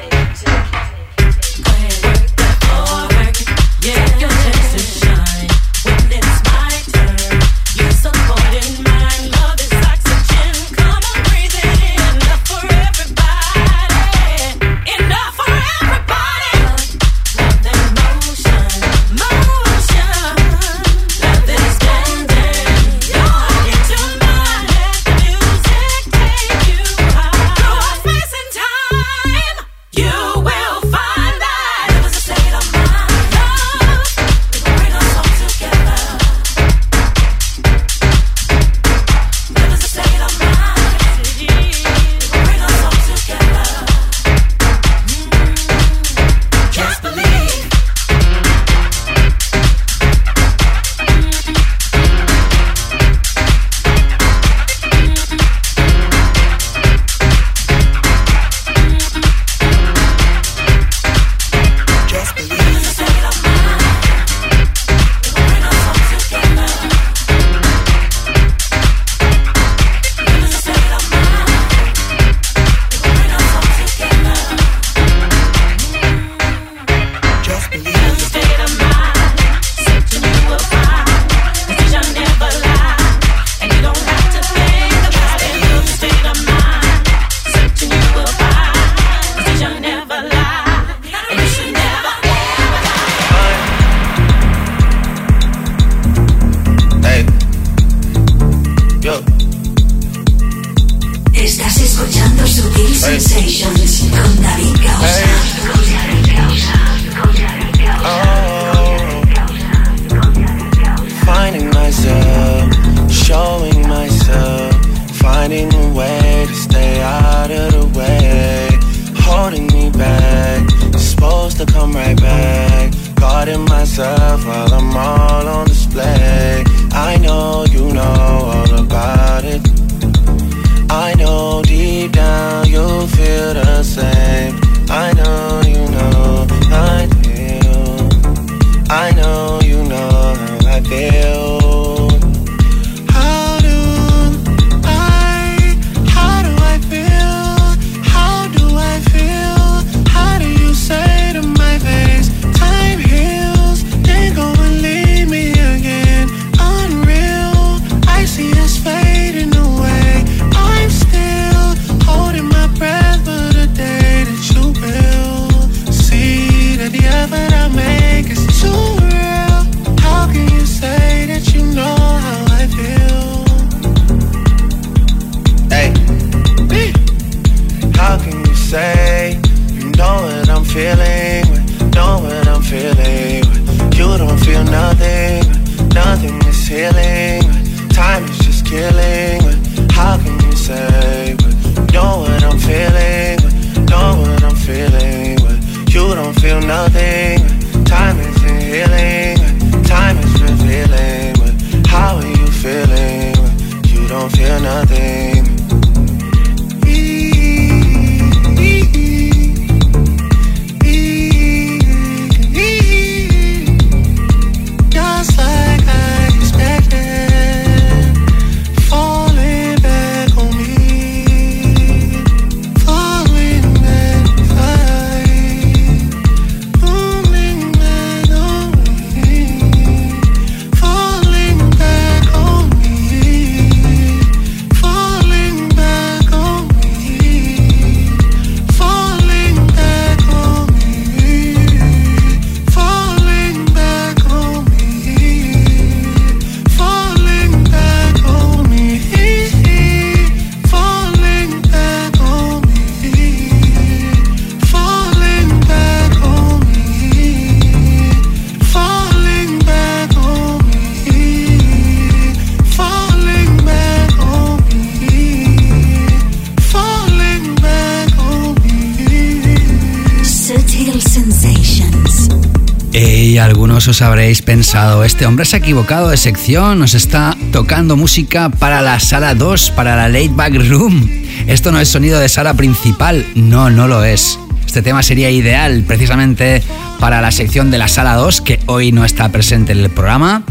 Algunos 273.91 274.01
os 274.01 274.07
habréis 274.07 274.41
pensado, 274.41 275.03
este 275.03 275.25
hombre 275.25 275.43
se 275.43 275.57
ha 275.57 275.59
equivocado 275.59 276.09
de 276.09 276.15
sección, 276.15 276.79
nos 276.79 276.93
está 276.93 277.35
tocando 277.51 277.97
música 277.97 278.47
para 278.47 278.81
la 278.81 279.01
sala 279.01 279.35
2, 279.35 279.71
para 279.71 279.97
la 279.97 280.07
late 280.07 280.31
back 280.33 280.53
room. 280.69 281.09
Esto 281.47 281.73
no 281.73 281.79
es 281.79 281.89
sonido 281.89 282.19
de 282.19 282.29
sala 282.29 282.53
principal, 282.53 283.25
no, 283.35 283.69
no 283.69 283.89
lo 283.89 284.05
es. 284.05 284.39
Este 284.65 284.81
tema 284.81 285.03
sería 285.03 285.29
ideal 285.29 285.83
precisamente 285.85 286.63
para 286.99 287.19
la 287.19 287.31
sección 287.31 287.69
de 287.69 287.79
la 287.79 287.89
sala 287.89 288.15
2, 288.15 288.41
que 288.41 288.59
hoy 288.67 288.93
no 288.93 289.03
está 289.03 289.29
presente 289.29 289.73
en 289.73 289.79
el 289.79 289.89
programa. 289.89 290.43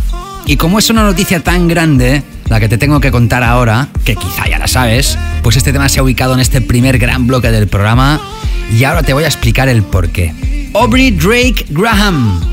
Y 0.44 0.56
como 0.56 0.78
es 0.78 0.90
una 0.90 1.02
noticia 1.02 1.42
tan 1.42 1.66
grande, 1.66 2.22
la 2.48 2.60
que 2.60 2.68
te 2.68 2.76
tengo 2.76 3.00
que 3.00 3.10
contar 3.10 3.42
ahora, 3.42 3.88
que 4.04 4.16
quizá 4.16 4.48
ya 4.50 4.58
la 4.58 4.68
sabes, 4.68 5.16
pues 5.42 5.56
este 5.56 5.72
tema 5.72 5.88
se 5.88 6.00
ha 6.00 6.02
ubicado 6.02 6.34
en 6.34 6.40
este 6.40 6.60
primer 6.60 6.98
gran 6.98 7.26
bloque 7.26 7.50
del 7.50 7.68
programa 7.68 8.20
y 8.76 8.84
ahora 8.84 9.02
te 9.02 9.14
voy 9.14 9.24
a 9.24 9.28
explicar 9.28 9.68
el 9.68 9.82
porqué. 9.82 10.34
Aubrey 10.74 11.10
Drake 11.10 11.66
Graham, 11.70 12.49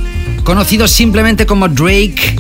conocido 0.47 0.87
simplemente 0.87 1.45
como 1.45 1.67
Drake. 1.67 2.37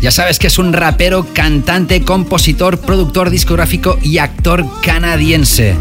Ya 0.00 0.12
sabes 0.12 0.38
que 0.38 0.46
es 0.46 0.56
un 0.60 0.72
rapero, 0.72 1.26
cantante, 1.34 2.02
compositor, 2.02 2.78
productor 2.78 3.28
discográfico 3.28 3.98
y 4.04 4.18
actor 4.18 4.64
canadiense, 4.84 5.74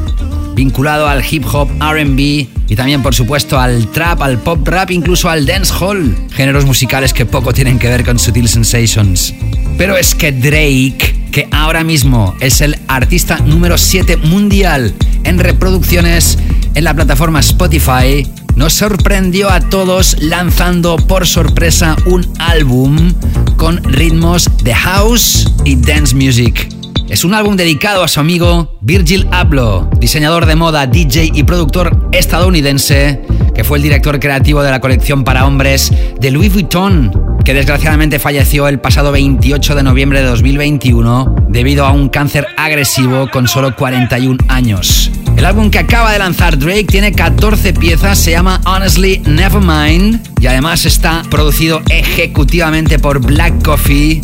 vinculado 0.55 1.07
al 1.07 1.23
hip 1.23 1.45
hop, 1.45 1.69
RB 1.79 2.17
y 2.17 2.75
también 2.75 3.03
por 3.03 3.13
supuesto 3.13 3.59
al 3.59 3.85
trap, 3.91 4.23
al 4.23 4.39
pop 4.39 4.67
rap, 4.67 4.89
incluso 4.89 5.29
al 5.29 5.45
dancehall, 5.45 6.15
géneros 6.31 6.65
musicales 6.65 7.13
que 7.13 7.27
poco 7.27 7.53
tienen 7.53 7.77
que 7.77 7.87
ver 7.87 8.03
con 8.03 8.17
Sutil 8.17 8.49
Sensations. 8.49 9.35
Pero 9.77 9.95
es 9.95 10.15
que 10.15 10.31
Drake, 10.31 11.27
que 11.31 11.47
ahora 11.51 11.83
mismo 11.83 12.35
es 12.39 12.61
el 12.61 12.79
artista 12.87 13.37
número 13.41 13.77
7 13.77 14.17
mundial 14.17 14.95
en 15.23 15.37
reproducciones 15.37 16.39
en 16.73 16.83
la 16.83 16.95
plataforma 16.95 17.41
Spotify, 17.41 18.25
nos 18.59 18.73
sorprendió 18.73 19.49
a 19.49 19.61
todos 19.61 20.17
lanzando 20.19 20.97
por 20.97 21.25
sorpresa 21.25 21.95
un 22.05 22.27
álbum 22.39 23.13
con 23.55 23.81
ritmos 23.85 24.49
de 24.65 24.75
house 24.75 25.49
y 25.63 25.77
dance 25.77 26.13
music. 26.13 26.67
Es 27.07 27.23
un 27.23 27.33
álbum 27.33 27.55
dedicado 27.55 28.03
a 28.03 28.09
su 28.09 28.19
amigo 28.19 28.77
Virgil 28.81 29.29
Abloh, 29.31 29.89
diseñador 29.97 30.45
de 30.45 30.57
moda, 30.57 30.87
DJ 30.87 31.31
y 31.33 31.43
productor 31.43 32.09
estadounidense, 32.11 33.21
que 33.55 33.63
fue 33.63 33.77
el 33.77 33.83
director 33.83 34.19
creativo 34.19 34.61
de 34.61 34.71
la 34.71 34.81
colección 34.81 35.23
para 35.23 35.47
hombres 35.47 35.93
de 36.19 36.29
Louis 36.29 36.51
Vuitton, 36.51 37.37
que 37.45 37.53
desgraciadamente 37.53 38.19
falleció 38.19 38.67
el 38.67 38.81
pasado 38.81 39.13
28 39.13 39.73
de 39.73 39.83
noviembre 39.83 40.19
de 40.19 40.27
2021 40.27 41.47
debido 41.47 41.85
a 41.85 41.93
un 41.93 42.09
cáncer 42.09 42.45
agresivo 42.57 43.29
con 43.31 43.47
solo 43.47 43.73
41 43.77 44.37
años. 44.49 45.09
El 45.39 45.45
álbum 45.45 45.71
que 45.71 45.79
acaba 45.79 46.11
de 46.11 46.19
lanzar 46.19 46.59
Drake 46.59 46.83
tiene 46.83 47.13
14 47.13 47.71
piezas, 47.71 48.19
se 48.19 48.31
llama 48.31 48.59
Honestly 48.65 49.19
Nevermind 49.19 50.19
y 50.41 50.47
además 50.47 50.85
está 50.85 51.23
producido 51.29 51.81
ejecutivamente 51.89 52.99
por 52.99 53.21
Black 53.21 53.63
Coffee. 53.63 54.21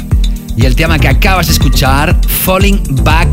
Y 0.58 0.66
el 0.66 0.76
tema 0.76 1.00
que 1.00 1.08
acabas 1.08 1.48
de 1.48 1.54
escuchar, 1.54 2.20
Falling 2.44 2.82
Back, 3.06 3.30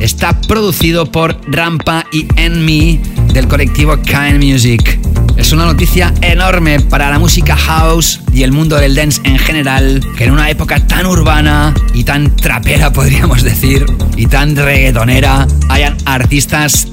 está 0.00 0.40
producido 0.48 1.12
por 1.12 1.38
Rampa 1.52 2.06
y 2.10 2.26
Enemy 2.36 3.02
del 3.34 3.48
colectivo 3.48 4.00
Kind 4.00 4.42
Music. 4.42 4.98
Es 5.36 5.52
una 5.52 5.66
noticia 5.66 6.14
enorme 6.22 6.80
para 6.80 7.10
la 7.10 7.18
música 7.18 7.54
house 7.54 8.18
y 8.32 8.44
el 8.44 8.52
mundo 8.52 8.76
del 8.76 8.94
dance 8.94 9.20
en 9.24 9.38
general, 9.38 10.02
que 10.16 10.24
en 10.24 10.30
una 10.30 10.48
época 10.48 10.86
tan 10.86 11.04
urbana 11.04 11.74
y 11.92 12.04
tan 12.04 12.34
trapera, 12.34 12.92
podríamos 12.94 13.42
decir, 13.42 13.84
y 14.16 14.24
tan 14.24 14.56
reggaetonera, 14.56 15.46
hayan 15.68 15.98
artistas 16.06 16.88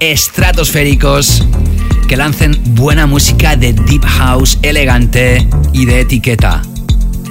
estratosféricos 0.00 1.44
que 2.08 2.16
lancen 2.16 2.58
buena 2.74 3.06
música 3.06 3.56
de 3.56 3.72
deep 3.72 4.04
house 4.04 4.58
elegante 4.62 5.46
y 5.72 5.84
de 5.84 6.00
etiqueta. 6.00 6.62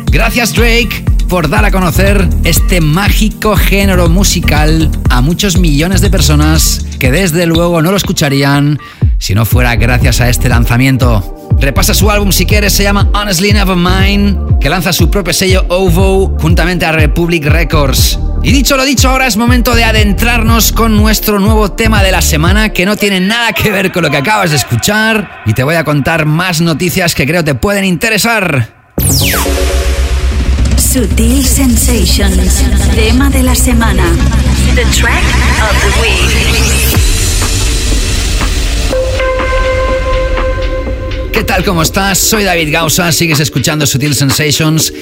Gracias 0.10 0.54
Drake 0.54 1.04
por 1.34 1.50
dar 1.50 1.65
a 1.65 1.72
conocer 1.72 2.30
este 2.43 2.80
mágico 2.80 3.56
género 3.56 4.08
musical 4.08 4.91
a 5.10 5.19
muchos 5.22 5.58
millones 5.58 6.00
de 6.02 6.12
personas 6.12 6.86
que 7.00 7.10
desde 7.10 7.48
luego 7.48 7.82
no 7.82 7.89
lo 7.89 7.98
escucharían 7.98 8.78
si 9.17 9.34
no 9.34 9.43
fuera 9.43 9.76
gracias 9.76 10.22
a 10.22 10.30
este 10.30 10.48
lanzamiento. 10.48 11.50
Repasa 11.60 11.96
su 11.96 12.12
álbum 12.12 12.32
si 12.32 12.46
quieres, 12.46 12.74
se 12.74 12.84
llama 12.84 13.10
Honestly 13.15 13.52
Nevermind, 13.52 14.60
que 14.60 14.69
lanza 14.69 14.93
su 14.93 15.10
propio 15.10 15.34
sello 15.34 15.65
OVO 15.69 16.38
juntamente 16.39 16.86
a 16.86 16.91
Republic 16.91 17.46
Records. 17.46 18.19
Y 18.43 18.52
dicho 18.52 18.78
lo 18.78 18.86
dicho, 18.86 19.10
ahora 19.10 19.26
es 19.26 19.36
momento 19.36 19.74
de 19.74 19.86
adentrarnos 19.86 20.72
con 20.72 20.96
nuestro 20.96 21.39
nuevo 21.39 21.72
tema 21.72 22.04
de 22.04 22.12
la 22.12 22.22
semana 22.22 22.69
que 22.69 22.86
no 22.86 22.96
tiene 22.96 23.19
nada 23.19 23.54
que 23.54 23.72
ver 23.72 23.91
con 23.91 24.04
lo 24.04 24.12
que 24.12 24.17
acabas 24.17 24.52
de 24.52 24.58
escuchar 24.58 25.41
y 25.48 25.54
te 25.54 25.63
voy 25.63 25.74
a 25.74 25.84
contar 25.84 26.28
más 26.28 26.62
noticias 26.62 27.15
que 27.15 27.26
creo 27.26 27.43
te 27.43 27.56
pueden 27.56 27.86
interesar. 27.86 28.84
Sutil 30.93 31.43
Sensations, 31.43 32.63
tema 32.93 33.27
de 33.32 33.41
la 33.41 33.56
semana. 33.56 34.03
The 34.75 34.86
track 34.95 35.23
of 35.60 35.75
the 35.82 35.89
week. 36.03 36.29
¿Qué 41.32 41.43
tal? 41.43 41.65
¿Cómo 41.65 41.82
estás? 41.82 42.19
Soy 42.19 42.43
David 42.43 42.71
Gausa, 42.71 43.12
sigues 43.12 43.39
escuchando 43.39 43.88
Sutil 43.88 44.13
Sensations 44.13 44.93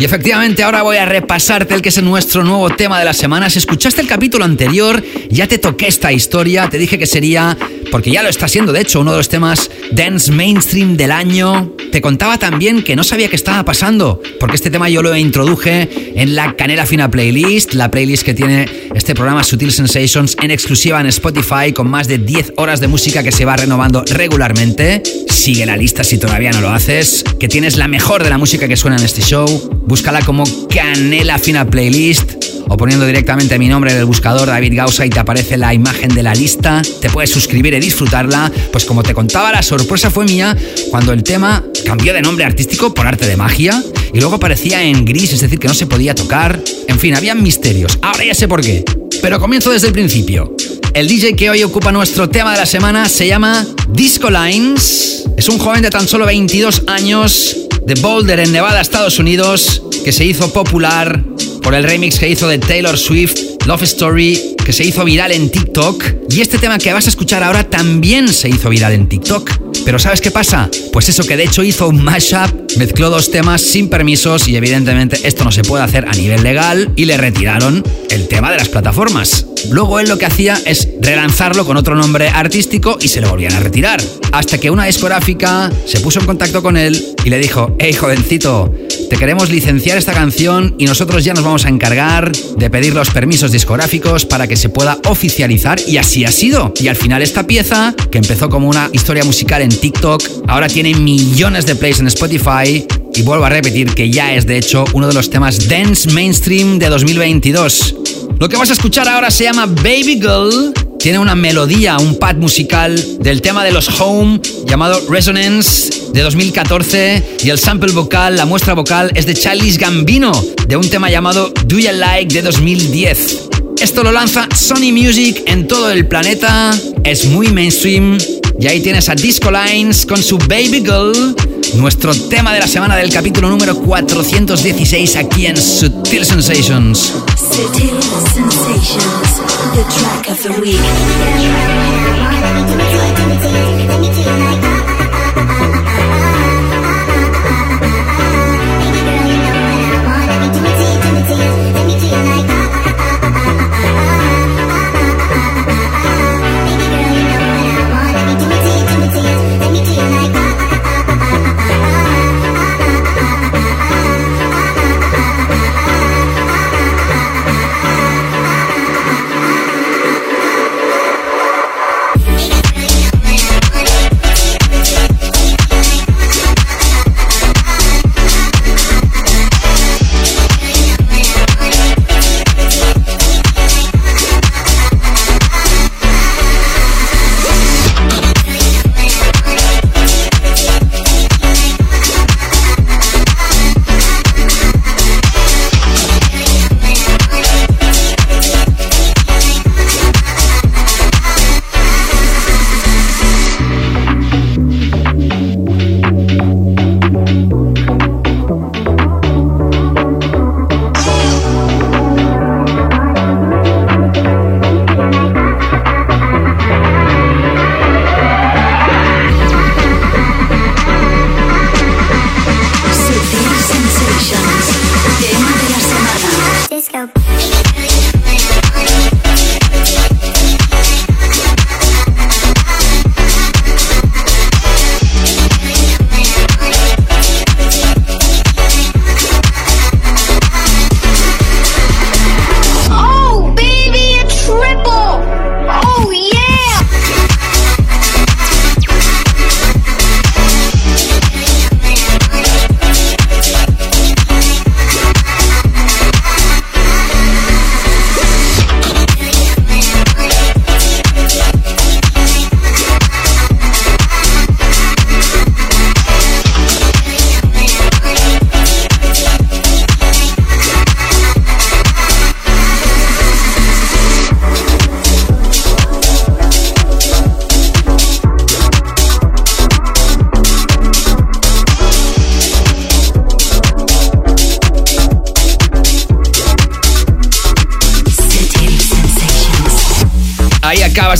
y 0.00 0.04
efectivamente 0.06 0.62
ahora 0.62 0.80
voy 0.80 0.96
a 0.96 1.04
repasarte 1.04 1.74
el 1.74 1.82
que 1.82 1.90
es 1.90 2.02
nuestro 2.02 2.42
nuevo 2.42 2.70
tema 2.70 2.98
de 2.98 3.04
la 3.04 3.12
semana. 3.12 3.50
Si 3.50 3.58
escuchaste 3.58 4.00
el 4.00 4.06
capítulo 4.06 4.46
anterior, 4.46 5.04
ya 5.28 5.46
te 5.46 5.58
toqué 5.58 5.88
esta 5.88 6.10
historia, 6.10 6.70
te 6.70 6.78
dije 6.78 6.98
que 6.98 7.06
sería, 7.06 7.54
porque 7.90 8.10
ya 8.10 8.22
lo 8.22 8.30
está 8.30 8.48
siendo 8.48 8.72
de 8.72 8.80
hecho, 8.80 9.02
uno 9.02 9.10
de 9.10 9.18
los 9.18 9.28
temas 9.28 9.70
dance 9.92 10.32
mainstream 10.32 10.96
del 10.96 11.12
año. 11.12 11.74
Te 11.92 12.00
contaba 12.00 12.38
también 12.38 12.82
que 12.82 12.96
no 12.96 13.04
sabía 13.04 13.28
qué 13.28 13.36
estaba 13.36 13.62
pasando, 13.62 14.22
porque 14.38 14.56
este 14.56 14.70
tema 14.70 14.88
yo 14.88 15.02
lo 15.02 15.14
introduje 15.14 15.90
en 16.14 16.34
la 16.34 16.56
Canela 16.56 16.86
Fina 16.86 17.10
Playlist, 17.10 17.74
la 17.74 17.90
playlist 17.90 18.22
que 18.22 18.32
tiene 18.32 18.68
este 18.94 19.14
programa 19.14 19.44
Sutil 19.44 19.70
Sensations 19.70 20.34
en 20.40 20.50
exclusiva 20.50 20.98
en 21.00 21.08
Spotify 21.08 21.74
con 21.74 21.90
más 21.90 22.08
de 22.08 22.16
10 22.16 22.54
horas 22.56 22.80
de 22.80 22.88
música 22.88 23.22
que 23.22 23.32
se 23.32 23.44
va 23.44 23.56
renovando 23.56 24.02
regularmente. 24.08 25.02
Sigue 25.28 25.66
la 25.66 25.76
lista 25.76 26.04
si 26.04 26.16
todavía 26.16 26.52
no 26.52 26.62
lo 26.62 26.70
haces, 26.70 27.22
que 27.38 27.48
tienes 27.48 27.76
la 27.76 27.88
mejor 27.88 28.24
de 28.24 28.30
la 28.30 28.38
música 28.38 28.66
que 28.66 28.76
suena 28.76 28.96
en 28.96 29.04
este 29.04 29.20
show. 29.20 29.46
Búscala 29.90 30.20
como 30.20 30.44
Canela 30.68 31.36
Fina 31.36 31.68
Playlist 31.68 32.44
o 32.68 32.76
poniendo 32.76 33.04
directamente 33.06 33.58
mi 33.58 33.66
nombre 33.66 33.90
en 33.90 33.98
el 33.98 34.04
buscador 34.04 34.46
David 34.46 34.74
Gausa 34.76 35.04
y 35.04 35.10
te 35.10 35.18
aparece 35.18 35.56
la 35.56 35.74
imagen 35.74 36.14
de 36.14 36.22
la 36.22 36.32
lista. 36.32 36.80
Te 37.00 37.10
puedes 37.10 37.30
suscribir 37.30 37.74
y 37.74 37.80
disfrutarla. 37.80 38.52
Pues 38.70 38.84
como 38.84 39.02
te 39.02 39.14
contaba, 39.14 39.50
la 39.50 39.64
sorpresa 39.64 40.08
fue 40.08 40.26
mía 40.26 40.56
cuando 40.92 41.12
el 41.12 41.24
tema 41.24 41.64
cambió 41.84 42.12
de 42.14 42.22
nombre 42.22 42.44
artístico 42.44 42.94
por 42.94 43.08
arte 43.08 43.26
de 43.26 43.36
magia 43.36 43.82
y 44.14 44.20
luego 44.20 44.36
aparecía 44.36 44.80
en 44.80 45.04
gris, 45.04 45.32
es 45.32 45.40
decir, 45.40 45.58
que 45.58 45.66
no 45.66 45.74
se 45.74 45.86
podía 45.86 46.14
tocar. 46.14 46.62
En 46.86 47.00
fin, 47.00 47.16
había 47.16 47.34
misterios. 47.34 47.98
Ahora 48.00 48.24
ya 48.24 48.34
sé 48.34 48.46
por 48.46 48.60
qué. 48.60 48.84
Pero 49.20 49.40
comienzo 49.40 49.72
desde 49.72 49.88
el 49.88 49.92
principio. 49.92 50.54
El 50.94 51.08
DJ 51.08 51.34
que 51.34 51.50
hoy 51.50 51.64
ocupa 51.64 51.90
nuestro 51.90 52.30
tema 52.30 52.52
de 52.52 52.58
la 52.58 52.66
semana 52.66 53.08
se 53.08 53.26
llama 53.26 53.66
Disco 53.88 54.30
Lines. 54.30 55.24
Es 55.36 55.48
un 55.48 55.58
joven 55.58 55.82
de 55.82 55.90
tan 55.90 56.06
solo 56.06 56.26
22 56.26 56.84
años 56.86 57.56
de 57.86 57.94
Boulder 57.94 58.40
en 58.40 58.52
Nevada, 58.52 58.80
Estados 58.80 59.18
Unidos, 59.18 59.82
que 60.04 60.12
se 60.12 60.24
hizo 60.24 60.52
popular 60.52 61.24
por 61.62 61.74
el 61.74 61.84
remix 61.84 62.18
que 62.18 62.28
hizo 62.28 62.48
de 62.48 62.58
Taylor 62.58 62.96
Swift, 62.96 63.36
Love 63.66 63.82
Story, 63.82 64.56
que 64.64 64.72
se 64.72 64.84
hizo 64.84 65.04
viral 65.04 65.32
en 65.32 65.50
TikTok. 65.50 66.04
Y 66.30 66.40
este 66.40 66.58
tema 66.58 66.78
que 66.78 66.92
vas 66.92 67.06
a 67.06 67.10
escuchar 67.10 67.42
ahora 67.42 67.64
también 67.64 68.32
se 68.32 68.48
hizo 68.48 68.70
viral 68.70 68.92
en 68.92 69.08
TikTok. 69.08 69.59
Pero 69.84 69.98
¿sabes 69.98 70.20
qué 70.20 70.30
pasa? 70.30 70.68
Pues 70.92 71.08
eso 71.08 71.24
que 71.24 71.36
de 71.36 71.44
hecho 71.44 71.62
hizo 71.62 71.88
un 71.88 72.02
mashup, 72.02 72.50
mezcló 72.76 73.10
dos 73.10 73.30
temas 73.30 73.62
sin 73.62 73.88
permisos 73.88 74.48
y 74.48 74.56
evidentemente 74.56 75.18
esto 75.24 75.44
no 75.44 75.52
se 75.52 75.62
puede 75.62 75.84
hacer 75.84 76.06
a 76.08 76.12
nivel 76.12 76.42
legal 76.42 76.92
y 76.96 77.04
le 77.04 77.16
retiraron 77.16 77.82
el 78.10 78.28
tema 78.28 78.50
de 78.50 78.58
las 78.58 78.68
plataformas. 78.68 79.46
Luego 79.70 80.00
él 80.00 80.08
lo 80.08 80.18
que 80.18 80.26
hacía 80.26 80.58
es 80.64 80.88
relanzarlo 81.00 81.64
con 81.64 81.76
otro 81.76 81.94
nombre 81.94 82.28
artístico 82.28 82.98
y 83.00 83.08
se 83.08 83.20
lo 83.20 83.30
volvían 83.30 83.52
a 83.54 83.60
retirar. 83.60 84.00
Hasta 84.32 84.58
que 84.58 84.70
una 84.70 84.84
discográfica 84.84 85.70
se 85.86 86.00
puso 86.00 86.20
en 86.20 86.26
contacto 86.26 86.62
con 86.62 86.76
él 86.76 87.14
y 87.24 87.30
le 87.30 87.38
dijo, 87.38 87.76
hey 87.78 87.92
jovencito, 87.92 88.72
te 89.10 89.16
queremos 89.16 89.50
licenciar 89.50 89.98
esta 89.98 90.12
canción 90.12 90.76
y 90.78 90.84
nosotros 90.84 91.24
ya 91.24 91.34
nos 91.34 91.42
vamos 91.42 91.66
a 91.66 91.68
encargar 91.68 92.30
de 92.30 92.70
pedir 92.70 92.94
los 92.94 93.10
permisos 93.10 93.50
discográficos 93.50 94.24
para 94.24 94.46
que 94.46 94.56
se 94.56 94.68
pueda 94.68 94.98
oficializar 95.06 95.80
y 95.84 95.96
así 95.96 96.24
ha 96.24 96.30
sido. 96.30 96.72
Y 96.78 96.86
al 96.86 96.94
final 96.94 97.20
esta 97.20 97.44
pieza, 97.44 97.92
que 98.10 98.18
empezó 98.18 98.48
como 98.48 98.68
una 98.68 98.88
historia 98.92 99.24
musical 99.24 99.62
en 99.62 99.69
TikTok, 99.70 100.22
ahora 100.48 100.68
tiene 100.68 100.94
millones 100.94 101.66
de 101.66 101.74
plays 101.74 102.00
en 102.00 102.06
Spotify 102.08 102.86
y 103.14 103.22
vuelvo 103.22 103.44
a 103.44 103.48
repetir 103.48 103.94
que 103.94 104.10
ya 104.10 104.34
es 104.34 104.46
de 104.46 104.58
hecho 104.58 104.84
uno 104.92 105.08
de 105.08 105.14
los 105.14 105.30
temas 105.30 105.68
dance 105.68 106.10
mainstream 106.10 106.78
de 106.78 106.88
2022. 106.88 107.94
Lo 108.38 108.48
que 108.48 108.56
vas 108.56 108.70
a 108.70 108.72
escuchar 108.72 109.08
ahora 109.08 109.30
se 109.30 109.44
llama 109.44 109.66
Baby 109.66 110.20
Girl. 110.20 110.72
Tiene 110.98 111.18
una 111.18 111.34
melodía, 111.34 111.98
un 111.98 112.18
pad 112.18 112.36
musical 112.36 113.18
del 113.20 113.40
tema 113.42 113.64
de 113.64 113.72
los 113.72 114.00
Home 114.00 114.40
llamado 114.66 115.00
Resonance 115.08 116.12
de 116.12 116.22
2014 116.22 117.38
y 117.42 117.50
el 117.50 117.58
sample 117.58 117.92
vocal, 117.92 118.36
la 118.36 118.46
muestra 118.46 118.74
vocal 118.74 119.10
es 119.14 119.26
de 119.26 119.34
Charlie 119.34 119.76
Gambino 119.76 120.32
de 120.66 120.76
un 120.76 120.88
tema 120.88 121.10
llamado 121.10 121.52
Do 121.66 121.78
You 121.78 121.92
Like 121.92 122.34
de 122.34 122.42
2010. 122.42 123.59
Esto 123.80 124.02
lo 124.02 124.12
lanza 124.12 124.46
Sony 124.54 124.92
Music 124.92 125.42
en 125.46 125.66
todo 125.66 125.90
el 125.90 126.06
planeta, 126.06 126.70
es 127.02 127.24
muy 127.26 127.48
mainstream 127.48 128.18
y 128.58 128.66
ahí 128.66 128.80
tienes 128.80 129.08
a 129.08 129.14
Disco 129.14 129.50
Lines 129.50 130.04
con 130.04 130.22
su 130.22 130.36
Baby 130.36 130.82
Girl 130.84 131.34
nuestro 131.76 132.14
tema 132.14 132.52
de 132.52 132.60
la 132.60 132.66
semana 132.66 132.96
del 132.96 133.10
capítulo 133.10 133.48
número 133.48 133.74
416 133.76 135.16
aquí 135.16 135.46
en 135.46 135.56
Sutil 135.56 136.26
Sensations. 136.26 137.14
Sutil 137.36 138.02
Sensations, 138.34 139.40
the 139.74 139.82
track 139.88 140.28
of 140.28 140.42
the 140.42 140.60
week. 140.60 141.99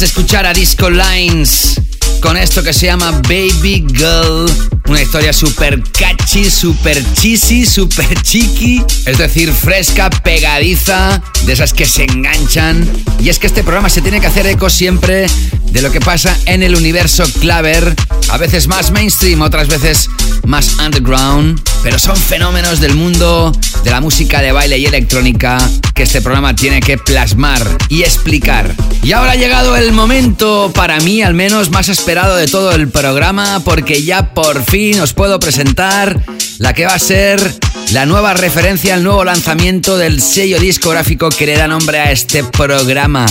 Escuchar 0.03 0.47
a 0.47 0.55
Disco 0.55 0.89
Lines 0.89 1.81
con 2.21 2.37
esto 2.37 2.63
que 2.63 2.73
se 2.73 2.87
llama 2.87 3.11
Baby 3.23 3.85
Girl. 3.93 4.51
Una 4.87 5.03
historia 5.03 5.33
super 5.33 5.83
catchy, 5.93 6.51
super 6.51 7.03
cheesy, 7.15 7.67
super 7.67 8.21
chiqui. 8.23 8.83
Es 9.07 9.19
decir, 9.19 9.53
fresca, 9.53 10.11
pegadiza, 10.11 11.23
de 11.45 11.53
esas 11.53 11.73
que 11.73 11.87
se 11.87 12.05
enganchan. 12.05 12.89
Y 13.21 13.29
es 13.29 13.39
que 13.39 13.47
este 13.47 13.63
programa 13.63 13.89
se 13.89 14.01
tiene 14.01 14.21
que 14.21 14.27
hacer 14.27 14.47
eco 14.47 14.71
siempre 14.71 15.27
de 15.71 15.83
lo 15.83 15.93
que 15.93 16.01
pasa 16.01 16.37
en 16.47 16.63
el 16.63 16.77
universo 16.77 17.25
claver. 17.41 17.95
A 18.31 18.37
veces 18.39 18.69
más 18.69 18.91
mainstream, 18.91 19.43
otras 19.43 19.69
veces 19.69 20.09
más 20.47 20.79
underground. 20.79 21.61
Pero 21.83 21.99
son 21.99 22.17
fenómenos 22.17 22.81
del 22.81 22.95
mundo 22.95 23.53
de 23.85 23.91
la 23.91 24.01
música 24.01 24.41
de 24.41 24.53
baile 24.53 24.79
y 24.79 24.87
electrónica 24.87 25.59
que 26.01 26.05
este 26.05 26.23
programa 26.23 26.57
tiene 26.57 26.81
que 26.81 26.97
plasmar 26.97 27.61
y 27.91 28.05
explicar. 28.05 28.75
Y 29.03 29.13
ahora 29.13 29.33
ha 29.33 29.37
llegado 29.37 29.77
el 29.77 29.93
momento, 29.93 30.73
para 30.75 30.99
mí 31.01 31.21
al 31.21 31.35
menos, 31.35 31.69
más 31.69 31.91
esperado 31.91 32.37
de 32.37 32.47
todo 32.47 32.73
el 32.73 32.89
programa, 32.89 33.61
porque 33.67 34.03
ya 34.03 34.33
por 34.33 34.65
fin 34.65 34.99
os 35.03 35.13
puedo 35.13 35.39
presentar 35.39 36.19
la 36.57 36.73
que 36.73 36.87
va 36.87 36.95
a 36.95 36.99
ser 36.99 37.55
la 37.93 38.07
nueva 38.07 38.33
referencia, 38.33 38.95
el 38.95 39.03
nuevo 39.03 39.25
lanzamiento 39.25 39.99
del 39.99 40.23
sello 40.23 40.59
discográfico 40.59 41.29
que 41.29 41.45
le 41.45 41.59
da 41.59 41.69
nombre 41.69 41.99
a 41.99 42.11
este 42.11 42.45
programa. 42.45 43.27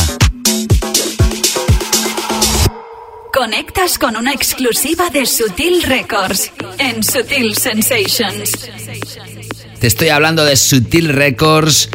Conectas 3.34 3.97
con 3.97 4.15
una 4.15 4.32
exclusiva 4.32 5.09
de 5.09 5.26
Sutil 5.26 5.82
Records 5.82 6.51
en 6.78 7.03
Sutil 7.03 7.57
Sensations. 7.57 8.51
Te 9.80 9.88
estoy 9.88 10.09
hablando 10.09 10.45
de 10.45 10.55
Sutil 10.55 11.09
Records 11.09 11.89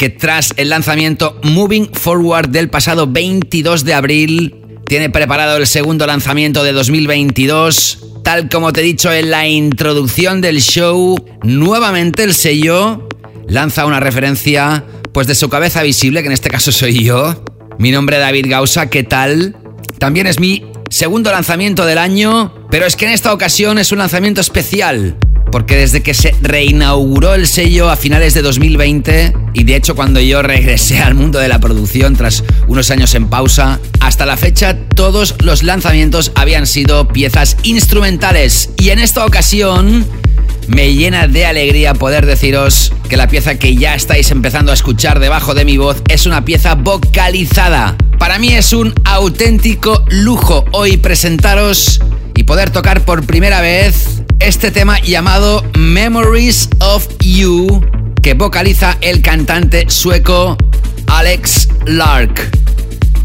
que 0.00 0.08
tras 0.08 0.54
el 0.56 0.70
lanzamiento 0.70 1.38
Moving 1.42 1.90
Forward 1.92 2.48
del 2.48 2.70
pasado 2.70 3.06
22 3.06 3.84
de 3.84 3.92
abril, 3.92 4.54
tiene 4.86 5.10
preparado 5.10 5.58
el 5.58 5.66
segundo 5.66 6.06
lanzamiento 6.06 6.64
de 6.64 6.72
2022. 6.72 8.06
Tal 8.24 8.48
como 8.48 8.72
te 8.72 8.80
he 8.80 8.84
dicho 8.84 9.12
en 9.12 9.30
la 9.30 9.46
introducción 9.46 10.40
del 10.40 10.62
show, 10.62 11.22
nuevamente 11.42 12.24
el 12.24 12.32
sello 12.32 13.06
lanza 13.46 13.84
una 13.84 14.00
referencia 14.00 14.86
pues 15.12 15.26
de 15.26 15.34
su 15.34 15.50
cabeza 15.50 15.82
visible, 15.82 16.22
que 16.22 16.28
en 16.28 16.32
este 16.32 16.48
caso 16.48 16.72
soy 16.72 17.04
yo. 17.04 17.44
Mi 17.78 17.90
nombre 17.90 18.16
es 18.16 18.22
David 18.22 18.46
Gausa, 18.48 18.88
¿qué 18.88 19.02
tal? 19.02 19.54
También 19.98 20.26
es 20.26 20.40
mi 20.40 20.64
segundo 20.88 21.30
lanzamiento 21.30 21.84
del 21.84 21.98
año, 21.98 22.54
pero 22.70 22.86
es 22.86 22.96
que 22.96 23.04
en 23.04 23.12
esta 23.12 23.34
ocasión 23.34 23.76
es 23.76 23.92
un 23.92 23.98
lanzamiento 23.98 24.40
especial 24.40 25.18
porque 25.50 25.76
desde 25.76 26.02
que 26.02 26.14
se 26.14 26.34
reinauguró 26.42 27.34
el 27.34 27.46
sello 27.46 27.90
a 27.90 27.96
finales 27.96 28.34
de 28.34 28.42
2020, 28.42 29.34
y 29.54 29.64
de 29.64 29.76
hecho 29.76 29.94
cuando 29.94 30.20
yo 30.20 30.42
regresé 30.42 31.00
al 31.00 31.14
mundo 31.14 31.38
de 31.38 31.48
la 31.48 31.58
producción 31.58 32.16
tras 32.16 32.44
unos 32.68 32.90
años 32.90 33.14
en 33.14 33.28
pausa, 33.28 33.80
hasta 34.00 34.26
la 34.26 34.36
fecha 34.36 34.76
todos 34.94 35.34
los 35.40 35.62
lanzamientos 35.62 36.32
habían 36.34 36.66
sido 36.66 37.08
piezas 37.08 37.56
instrumentales. 37.62 38.70
Y 38.76 38.90
en 38.90 38.98
esta 38.98 39.26
ocasión 39.26 40.06
me 40.68 40.94
llena 40.94 41.26
de 41.26 41.46
alegría 41.46 41.94
poder 41.94 42.26
deciros 42.26 42.92
que 43.08 43.16
la 43.16 43.28
pieza 43.28 43.56
que 43.56 43.74
ya 43.74 43.94
estáis 43.94 44.30
empezando 44.30 44.70
a 44.70 44.74
escuchar 44.74 45.18
debajo 45.18 45.54
de 45.54 45.64
mi 45.64 45.76
voz 45.76 46.02
es 46.08 46.26
una 46.26 46.44
pieza 46.44 46.76
vocalizada. 46.76 47.96
Para 48.18 48.38
mí 48.38 48.52
es 48.52 48.72
un 48.72 48.94
auténtico 49.04 50.04
lujo 50.10 50.64
hoy 50.72 50.96
presentaros 50.96 52.00
y 52.36 52.44
poder 52.44 52.70
tocar 52.70 53.04
por 53.04 53.26
primera 53.26 53.60
vez 53.60 54.19
este 54.40 54.70
tema 54.70 54.98
llamado 55.00 55.64
Memories 55.78 56.68
of 56.80 57.06
You 57.20 57.84
que 58.22 58.34
vocaliza 58.34 58.96
el 59.00 59.22
cantante 59.22 59.88
sueco 59.88 60.56
Alex 61.06 61.68
Lark. 61.86 62.50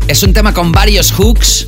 Es 0.07 0.24
un 0.24 0.34
tema 0.34 0.53
con 0.53 0.72
varios 0.72 1.11
hooks, 1.13 1.68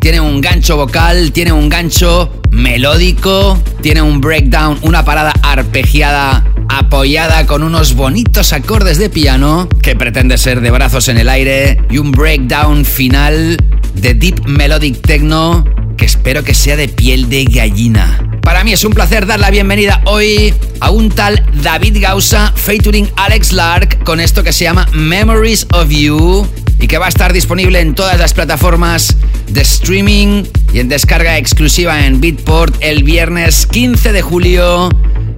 tiene 0.00 0.20
un 0.20 0.40
gancho 0.40 0.76
vocal, 0.76 1.32
tiene 1.32 1.52
un 1.52 1.68
gancho 1.68 2.40
melódico, 2.50 3.58
tiene 3.80 4.02
un 4.02 4.20
breakdown, 4.20 4.78
una 4.82 5.04
parada 5.04 5.32
arpegiada 5.42 6.44
apoyada 6.68 7.46
con 7.46 7.62
unos 7.62 7.94
bonitos 7.94 8.52
acordes 8.52 8.98
de 8.98 9.08
piano 9.08 9.68
que 9.80 9.96
pretende 9.96 10.36
ser 10.38 10.60
de 10.60 10.70
brazos 10.70 11.08
en 11.08 11.18
el 11.18 11.28
aire 11.28 11.80
y 11.88 11.98
un 11.98 12.10
breakdown 12.12 12.84
final 12.84 13.56
de 14.00 14.14
deep 14.14 14.46
melodic 14.46 15.00
techno 15.00 15.64
que 15.96 16.04
espero 16.04 16.44
que 16.44 16.54
sea 16.54 16.76
de 16.76 16.88
piel 16.88 17.28
de 17.28 17.44
gallina. 17.44 18.24
Para 18.42 18.64
mí 18.64 18.72
es 18.72 18.84
un 18.84 18.92
placer 18.92 19.26
dar 19.26 19.40
la 19.40 19.50
bienvenida 19.50 20.00
hoy 20.06 20.54
a 20.80 20.90
un 20.90 21.10
tal 21.10 21.44
David 21.62 21.98
Gausa 22.00 22.52
featuring 22.54 23.08
Alex 23.16 23.52
Lark 23.52 24.04
con 24.04 24.20
esto 24.20 24.42
que 24.42 24.52
se 24.52 24.64
llama 24.64 24.88
Memories 24.92 25.66
of 25.72 25.88
You 25.90 26.46
y 26.80 26.86
que 26.86 26.98
va 26.98 27.06
a 27.06 27.08
estar 27.08 27.32
disponible 27.32 27.80
en 27.80 27.94
todas 27.94 28.18
las 28.18 28.32
plataformas 28.32 29.16
de 29.48 29.62
streaming 29.62 30.44
y 30.72 30.78
en 30.78 30.88
descarga 30.88 31.36
exclusiva 31.36 32.06
en 32.06 32.20
Beatport 32.20 32.76
el 32.80 33.02
viernes 33.02 33.66
15 33.66 34.12
de 34.12 34.22
julio 34.22 34.88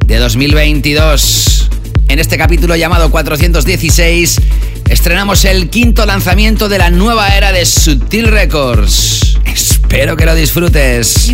de 0.06 0.18
2022. 0.18 1.70
En 2.10 2.18
este 2.18 2.36
capítulo 2.36 2.74
llamado 2.74 3.08
416 3.12 4.40
estrenamos 4.88 5.44
el 5.44 5.70
quinto 5.70 6.04
lanzamiento 6.06 6.68
de 6.68 6.76
la 6.76 6.90
nueva 6.90 7.36
era 7.36 7.52
de 7.52 7.64
Sutil 7.64 8.26
Records. 8.26 9.38
Espero 9.44 10.16
que 10.16 10.26
lo 10.26 10.34
disfrutes. 10.34 11.28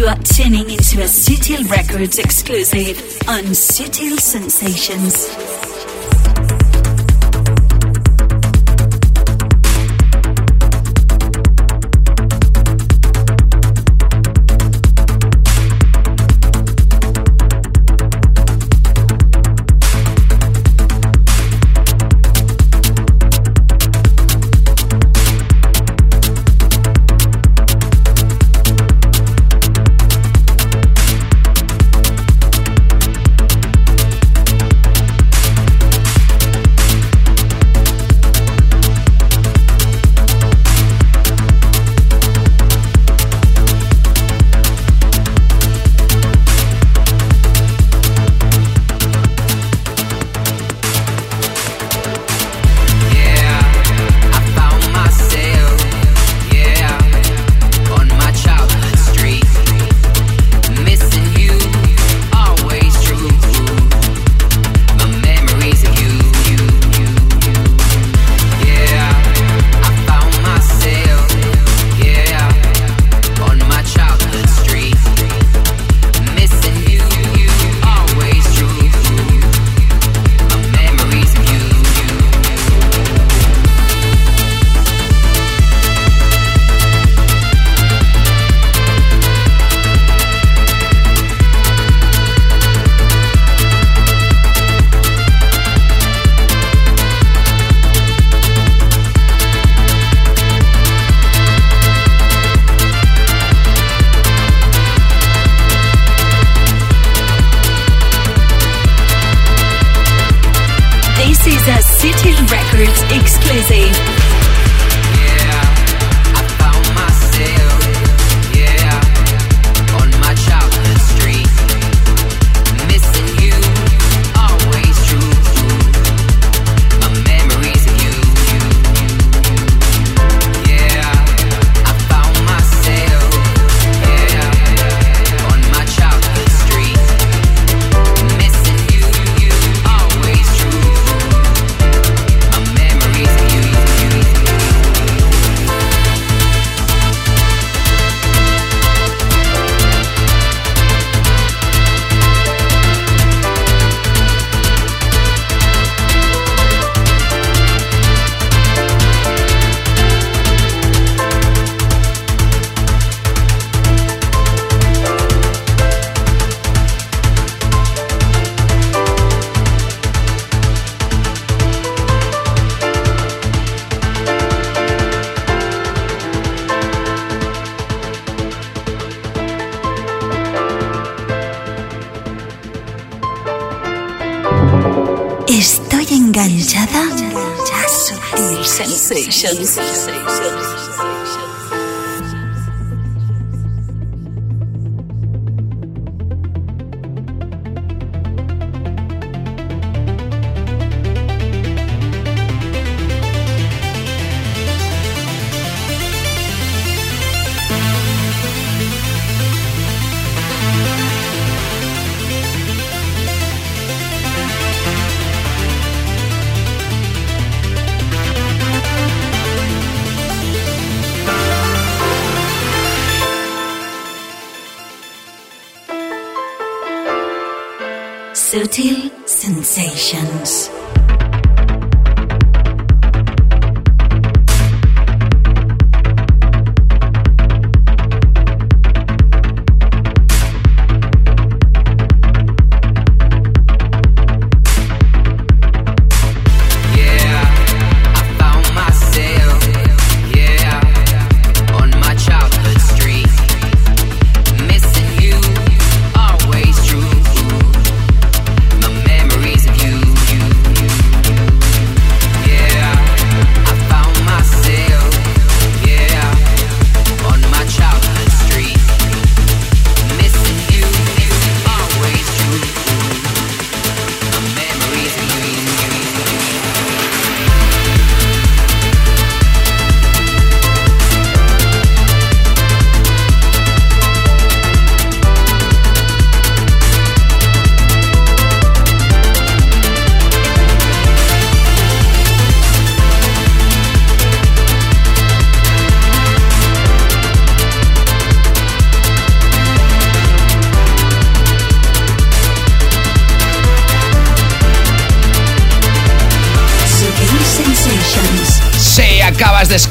Seixas. 189.37 190.66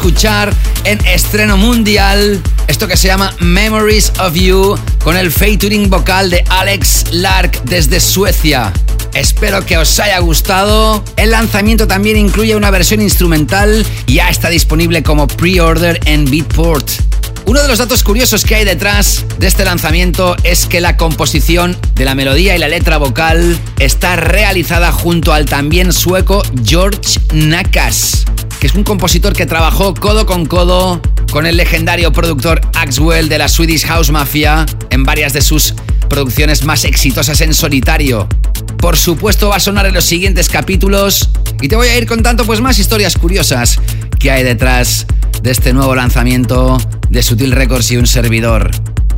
Escuchar 0.05 0.53
en 0.83 1.03
estreno 1.07 1.57
mundial 1.57 2.39
esto 2.67 2.87
que 2.87 2.95
se 2.95 3.07
llama 3.07 3.33
Memories 3.39 4.13
of 4.19 4.35
You 4.35 4.77
con 5.03 5.17
el 5.17 5.31
featuring 5.31 5.89
vocal 5.89 6.29
de 6.29 6.43
Alex 6.47 7.05
Lark 7.11 7.63
desde 7.63 7.99
Suecia. 7.99 8.71
Espero 9.15 9.65
que 9.65 9.79
os 9.79 9.99
haya 9.99 10.19
gustado. 10.19 11.03
El 11.15 11.31
lanzamiento 11.31 11.87
también 11.87 12.17
incluye 12.17 12.55
una 12.55 12.69
versión 12.69 13.01
instrumental 13.01 13.83
y 14.05 14.15
ya 14.15 14.29
está 14.29 14.49
disponible 14.49 15.01
como 15.01 15.25
pre-order 15.25 15.99
en 16.05 16.25
Beatport. 16.25 16.87
Uno 17.47 17.61
de 17.61 17.67
los 17.67 17.77
datos 17.77 18.03
curiosos 18.03 18.43
que 18.43 18.55
hay 18.55 18.65
detrás 18.65 19.23
de 19.39 19.47
este 19.47 19.65
lanzamiento 19.65 20.35
es 20.43 20.65
que 20.65 20.81
la 20.81 20.97
composición 20.97 21.77
de 21.93 22.05
la 22.05 22.15
melodía 22.15 22.55
y 22.55 22.59
la 22.59 22.67
letra 22.67 22.97
vocal 22.97 23.57
está 23.79 24.15
realizada 24.15 24.91
junto 24.91 25.31
al 25.31 25.45
también 25.45 25.93
sueco 25.93 26.41
George 26.63 27.19
Nakas, 27.33 28.25
es 28.65 28.73
un 28.73 28.83
compositor 28.83 29.33
que 29.33 29.45
trabajó 29.45 29.93
codo 29.93 30.25
con 30.25 30.45
codo 30.47 30.99
con 31.31 31.45
el 31.45 31.55
legendario 31.55 32.11
productor 32.11 32.61
Axwell 32.73 33.29
de 33.29 33.37
la 33.37 33.47
Swedish 33.47 33.85
House 33.85 34.09
Mafia 34.09 34.65
en 34.89 35.03
varias 35.03 35.33
de 35.33 35.41
sus 35.41 35.75
producciones 36.09 36.63
más 36.63 36.83
exitosas 36.83 37.41
en 37.41 37.53
solitario. 37.53 38.27
Por 38.77 38.97
supuesto 38.97 39.49
va 39.49 39.57
a 39.57 39.59
sonar 39.59 39.85
en 39.85 39.93
los 39.93 40.05
siguientes 40.05 40.49
capítulos 40.49 41.29
y 41.61 41.67
te 41.67 41.75
voy 41.75 41.89
a 41.89 41.97
ir 41.97 42.07
contando 42.07 42.43
pues 42.43 42.59
más 42.59 42.79
historias 42.79 43.15
curiosas 43.15 43.79
que 44.19 44.31
hay 44.31 44.43
detrás 44.43 45.05
de 45.43 45.51
este 45.51 45.71
nuevo 45.71 45.93
lanzamiento 45.93 46.77
de 47.09 47.21
Sutil 47.21 47.51
Records 47.51 47.91
y 47.91 47.97
un 47.97 48.07
servidor. 48.07 48.71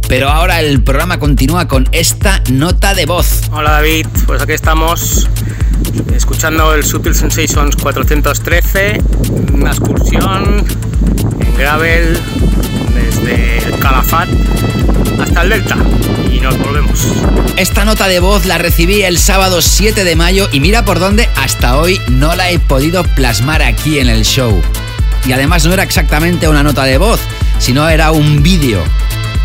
Pero 0.10 0.28
ahora 0.28 0.60
el 0.60 0.84
programa 0.84 1.20
continúa 1.20 1.70
con 1.70 1.88
esta 1.94 2.42
nota 2.52 2.94
de 2.94 3.06
voz. 3.06 3.44
Hola 3.52 3.72
David, 3.72 4.08
pues 4.26 4.42
aquí 4.42 4.54
estamos 4.54 5.30
escuchando 6.14 6.74
el 6.74 6.84
Sutil 6.84 7.16
Sensations 7.16 7.76
413, 7.76 9.02
una 9.54 9.72
excursión 9.72 10.66
en 11.40 11.58
gravel 11.58 12.20
desde 12.94 13.58
el 13.60 13.80
Calafat 13.80 14.30
hasta 15.22 15.42
el 15.42 15.50
Delta 15.50 15.78
y 16.32 16.40
nos 16.40 16.58
volvemos. 16.60 17.08
Esta 17.58 17.86
nota 17.86 18.08
de 18.08 18.20
voz 18.20 18.46
la 18.46 18.58
recibí 18.58 19.04
el 19.04 19.18
sábado 19.18 19.62
7 19.62 20.04
de 20.04 20.16
mayo 20.16 20.48
y 20.52 20.60
mira 20.60 20.86
por 20.86 21.00
dónde 21.00 21.30
hasta 21.36 21.78
hoy 21.78 22.00
no 22.10 22.36
la 22.36 22.52
he 22.52 22.60
podido 22.60 23.04
plasmar 23.04 23.62
aquí 23.62 24.00
en 24.00 24.10
el 24.10 24.24
show. 24.24 24.62
Y 25.26 25.32
además 25.32 25.66
no 25.66 25.74
era 25.74 25.84
exactamente 25.84 26.48
una 26.48 26.64
nota 26.64 26.84
de 26.84 26.98
voz, 26.98 27.20
sino 27.60 27.88
era 27.90 28.12
un 28.12 28.44
vídeo. 28.44 28.84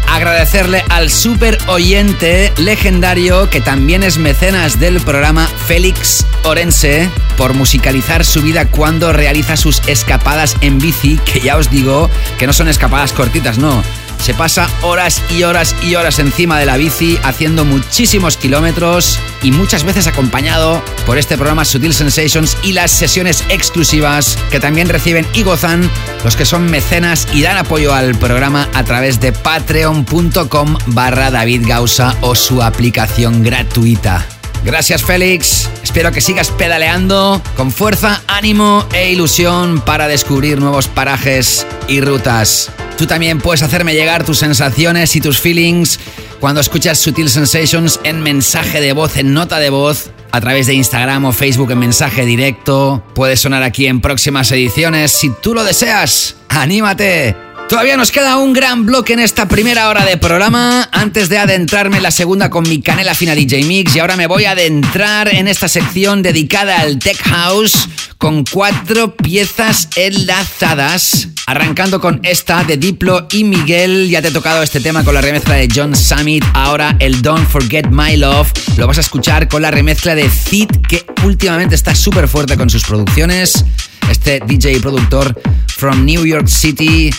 Agradecerle 0.09 0.85
al 0.89 1.11
super 1.11 1.59
oyente 1.67 2.53
legendario 2.59 3.49
que 3.49 3.61
también 3.61 4.03
es 4.03 4.19
mecenas 4.19 4.79
del 4.79 5.01
programa 5.01 5.47
Félix 5.67 6.27
Orense 6.45 7.09
por 7.37 7.55
musicalizar 7.55 8.25
su 8.25 8.43
vida 8.43 8.69
cuando 8.69 9.13
realiza 9.13 9.57
sus 9.57 9.83
escapadas 9.87 10.57
en 10.61 10.79
bici, 10.79 11.19
que 11.25 11.41
ya 11.41 11.57
os 11.57 11.71
digo 11.71 12.11
que 12.39 12.47
no 12.47 12.53
son 12.53 12.69
escapadas 12.69 13.13
cortitas, 13.13 13.59
no 13.59 13.83
se 14.23 14.35
pasa 14.35 14.71
horas 14.83 15.21
y 15.31 15.43
horas 15.43 15.75
y 15.83 15.97
horas 15.97 16.21
encima 16.21 16.61
de 16.61 16.67
la 16.67 16.77
bici 16.77 17.19
haciendo 17.25 17.65
muchísimos 17.65 18.37
kilómetros 18.37 19.19
y 19.43 19.51
muchas 19.51 19.83
veces 19.83 20.07
acompañado 20.07 20.81
por 21.07 21.19
este 21.19 21.37
programa 21.37 21.65
Sutil 21.65 21.93
Sensations 21.93 22.57
y 22.63 22.73
las 22.73 22.93
sesiones 22.93 23.45
exclusivas 23.49 24.39
que 24.53 24.61
también 24.61 24.89
reciben 24.89 25.27
y 25.35 25.43
gozan 25.43 25.91
los 26.23 26.37
que 26.37 26.45
son 26.45 26.71
mecenas 26.71 27.27
y 27.33 27.43
dan 27.43 27.57
apoyo 27.57 27.95
al 27.95 28.15
programa 28.15 28.69
a 28.75 28.85
través 28.85 29.21
de 29.21 29.33
patreon.com 29.33 30.79
barra 30.87 31.33
David 31.33 31.65
Gausa 31.67 32.17
o 32.21 32.37
su 32.37 32.63
aplicación 32.63 33.43
gratuita. 33.43 34.42
Gracias 34.65 35.03
Félix, 35.03 35.69
espero 35.83 36.13
que 36.13 36.21
sigas 36.21 36.51
pedaleando 36.51 37.43
con 37.57 37.73
fuerza, 37.73 38.23
ánimo 38.29 38.87
e 38.95 39.11
ilusión 39.11 39.81
para 39.81 40.07
descubrir 40.07 40.61
nuevos 40.61 40.87
parajes 40.87 41.67
y 41.89 42.01
rutas. 42.01 42.71
Tú 42.97 43.07
también 43.07 43.41
puedes 43.41 43.63
hacerme 43.63 43.95
llegar 43.95 44.25
tus 44.25 44.39
sensaciones 44.39 45.17
y 45.17 45.21
tus 45.21 45.41
feelings 45.41 45.99
cuando 46.39 46.61
escuchas 46.61 46.99
Sutil 46.99 47.29
Sensations 47.29 47.99
en 48.05 48.23
mensaje 48.23 48.81
de 48.81 48.93
voz, 48.93 49.17
en 49.17 49.35
nota 49.35 49.59
de 49.59 49.71
voz, 49.71 50.11
a 50.31 50.41
través 50.41 50.67
de 50.69 50.75
Instagram 50.75 51.25
o 51.25 51.33
Facebook 51.33 51.73
en 51.73 51.79
mensaje 51.79 52.25
directo. 52.25 53.03
Puedes 53.15 53.41
sonar 53.41 53.65
aquí 53.65 53.87
en 53.87 54.01
próximas 54.01 54.51
ediciones 54.53 55.11
si 55.11 55.31
tú 55.43 55.55
lo 55.55 55.65
deseas. 55.65 56.37
¡Anímate! 56.49 57.52
Todavía 57.73 57.97
nos 57.97 58.13
queda 58.13 58.37
un 58.37 58.53
gran 58.53 58.85
bloque 58.85 59.15
en 59.15 59.19
esta 59.19 59.49
primera 59.49 59.89
hora 59.89 60.05
de 60.05 60.19
programa. 60.19 60.91
Antes 60.93 61.31
de 61.31 61.39
adentrarme 61.39 61.97
en 61.97 62.03
la 62.03 62.11
segunda 62.11 62.51
con 62.51 62.69
mi 62.69 62.83
canela 62.83 63.15
fina 63.15 63.35
DJ 63.35 63.65
Mix 63.65 63.97
y 63.97 64.01
ahora 64.01 64.15
me 64.15 64.27
voy 64.27 64.45
a 64.45 64.51
adentrar 64.51 65.35
en 65.35 65.49
esta 65.49 65.69
sección 65.69 66.21
dedicada 66.21 66.81
al 66.81 66.99
Tech 66.99 67.17
House 67.23 67.89
con 68.19 68.45
cuatro 68.45 69.17
piezas 69.17 69.89
enlazadas. 69.97 71.29
Arrancando 71.47 71.99
con 71.99 72.21
esta 72.25 72.63
de 72.63 72.77
Diplo 72.77 73.27
y 73.33 73.43
Miguel, 73.45 74.11
ya 74.11 74.21
te 74.21 74.29
he 74.29 74.33
tocado 74.33 74.63
este 74.63 74.81
tema 74.81 75.03
con 75.03 75.15
la 75.15 75.23
remezcla 75.23 75.55
de 75.55 75.67
John 75.75 75.97
Summit, 75.97 76.45
ahora 76.53 76.95
el 76.99 77.23
Don't 77.23 77.49
Forget 77.49 77.87
My 77.91 78.19
Love, 78.19 78.53
lo 78.77 78.87
vas 78.87 78.99
a 78.99 79.01
escuchar 79.01 79.49
con 79.49 79.63
la 79.63 79.71
remezcla 79.71 80.15
de 80.15 80.29
Zid 80.29 80.69
que 80.87 81.07
últimamente 81.25 81.75
está 81.75 81.95
súper 81.95 82.29
fuerte 82.29 82.59
con 82.59 82.69
sus 82.69 82.85
producciones, 82.85 83.65
este 84.11 84.41
DJ 84.47 84.75
y 84.75 84.79
productor 84.79 85.41
from 85.69 86.05
New 86.05 86.27
York 86.27 86.49
City 86.49 87.11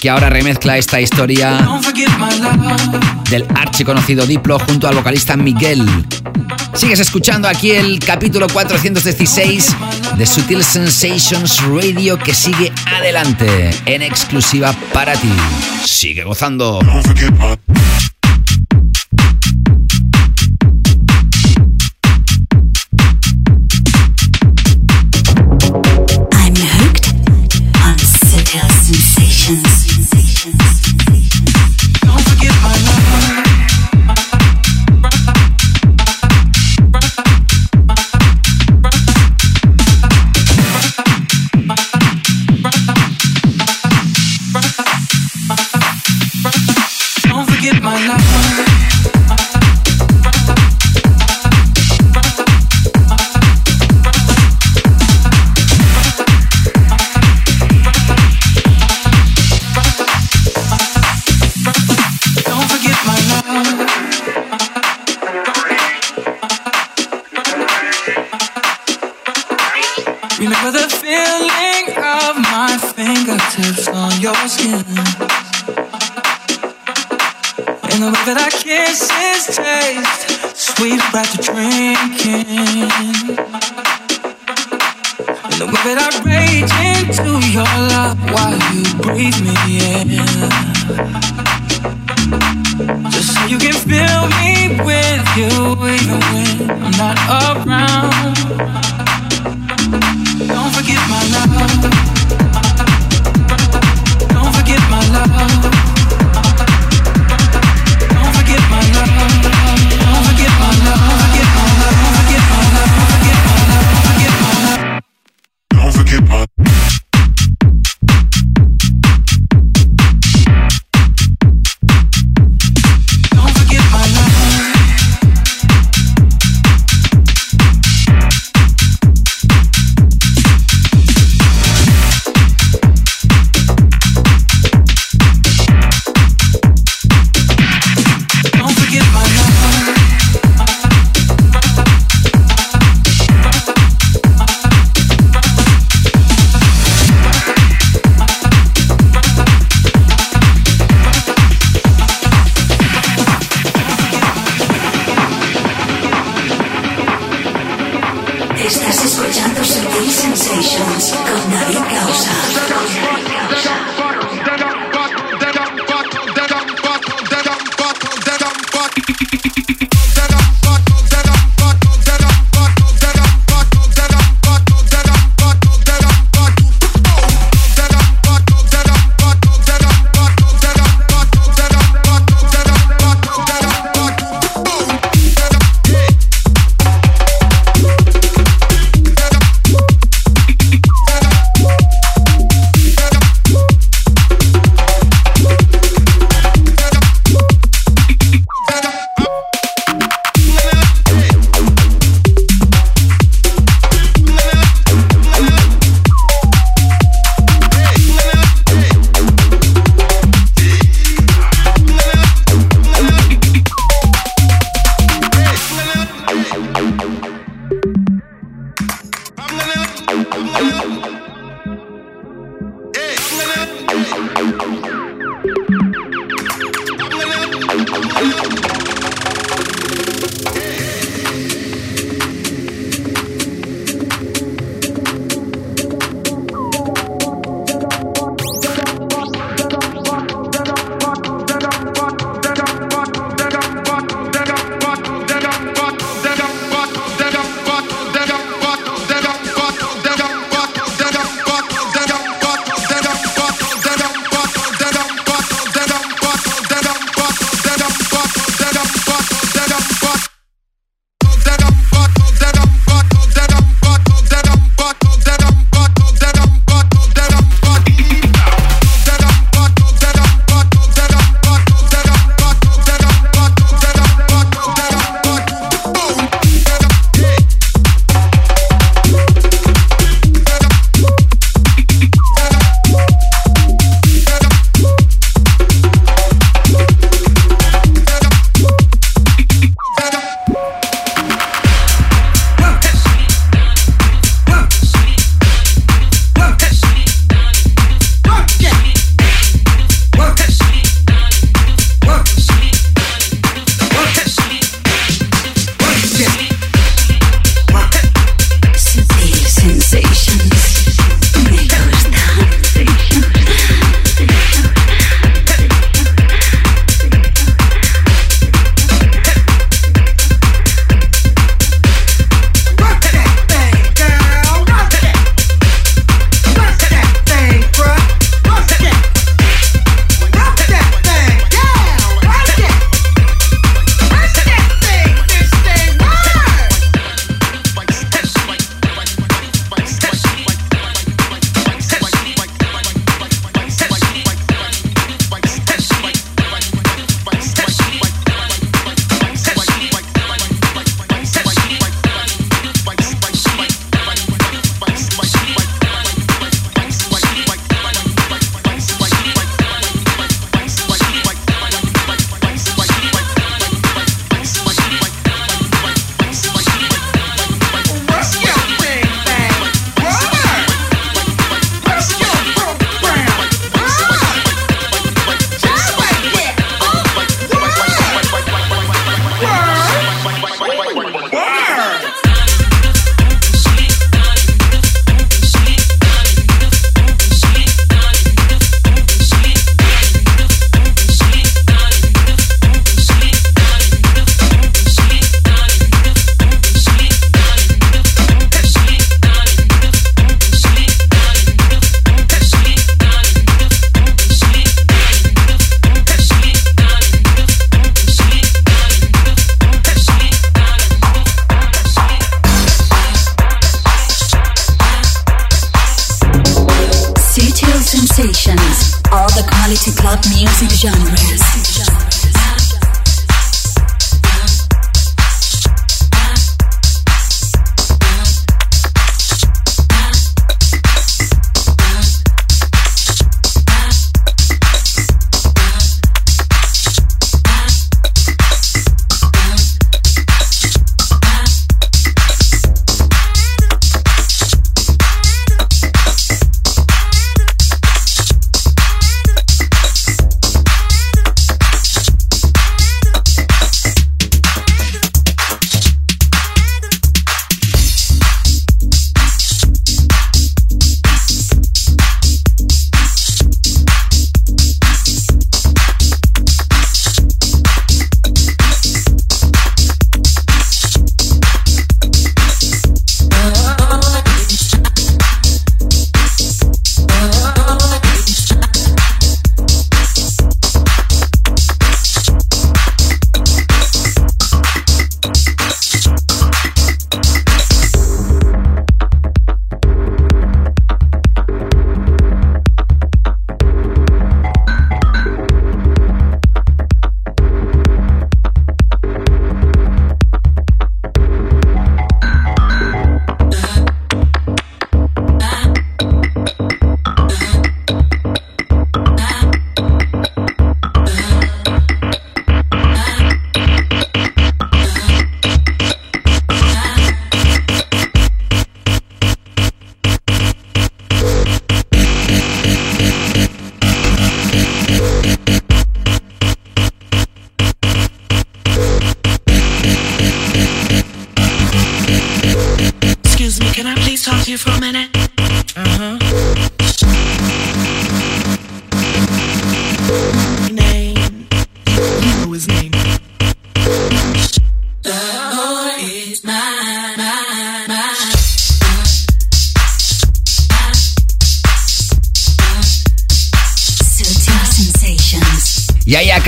que 0.00 0.10
ahora 0.10 0.28
remezcla 0.30 0.76
esta 0.78 1.00
historia 1.00 1.58
del 3.30 3.46
archiconocido 3.54 4.26
Diplo 4.26 4.58
junto 4.58 4.88
al 4.88 4.94
vocalista 4.94 5.36
Miguel. 5.36 5.86
Sigues 6.74 7.00
escuchando 7.00 7.48
aquí 7.48 7.70
el 7.70 7.98
capítulo 7.98 8.46
416 8.48 9.76
de 10.16 10.26
Sutil 10.26 10.62
Sensations 10.62 11.62
Radio 11.64 12.18
que 12.18 12.34
sigue 12.34 12.72
adelante 12.86 13.70
en 13.86 14.02
exclusiva 14.02 14.74
para 14.92 15.14
ti. 15.14 15.32
Sigue 15.84 16.24
gozando. 16.24 16.80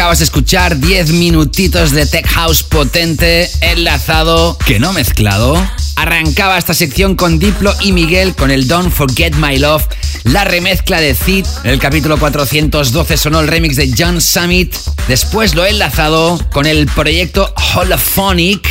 Acabas 0.09 0.21
de 0.21 0.25
escuchar 0.25 0.79
10 0.79 1.13
minutitos 1.13 1.91
de 1.91 2.07
Tech 2.07 2.27
House 2.29 2.63
potente, 2.63 3.51
enlazado, 3.61 4.57
que 4.65 4.79
no 4.79 4.95
mezclado. 4.95 5.55
Arrancaba 5.97 6.57
esta 6.57 6.73
sección 6.73 7.15
con 7.15 7.39
Diplo 7.39 7.75
y 7.83 7.93
Miguel 7.93 8.35
con 8.35 8.51
el 8.51 8.67
Don't 8.67 8.91
Forget 8.91 9.35
My 9.35 9.59
Love, 9.59 9.85
la 10.25 10.45
remezcla 10.45 10.99
de 11.03 11.15
Zid. 11.15 11.45
En 11.63 11.73
el 11.73 11.79
capítulo 11.79 12.17
412 12.17 13.19
sonó 13.19 13.41
el 13.41 13.49
remix 13.49 13.77
de 13.77 13.93
John 13.99 14.23
Summit. 14.23 14.75
Después 15.09 15.55
lo 15.55 15.67
he 15.67 15.69
enlazado 15.69 16.39
con 16.53 16.65
el 16.65 16.87
proyecto 16.87 17.53
Holophonic 17.75 18.67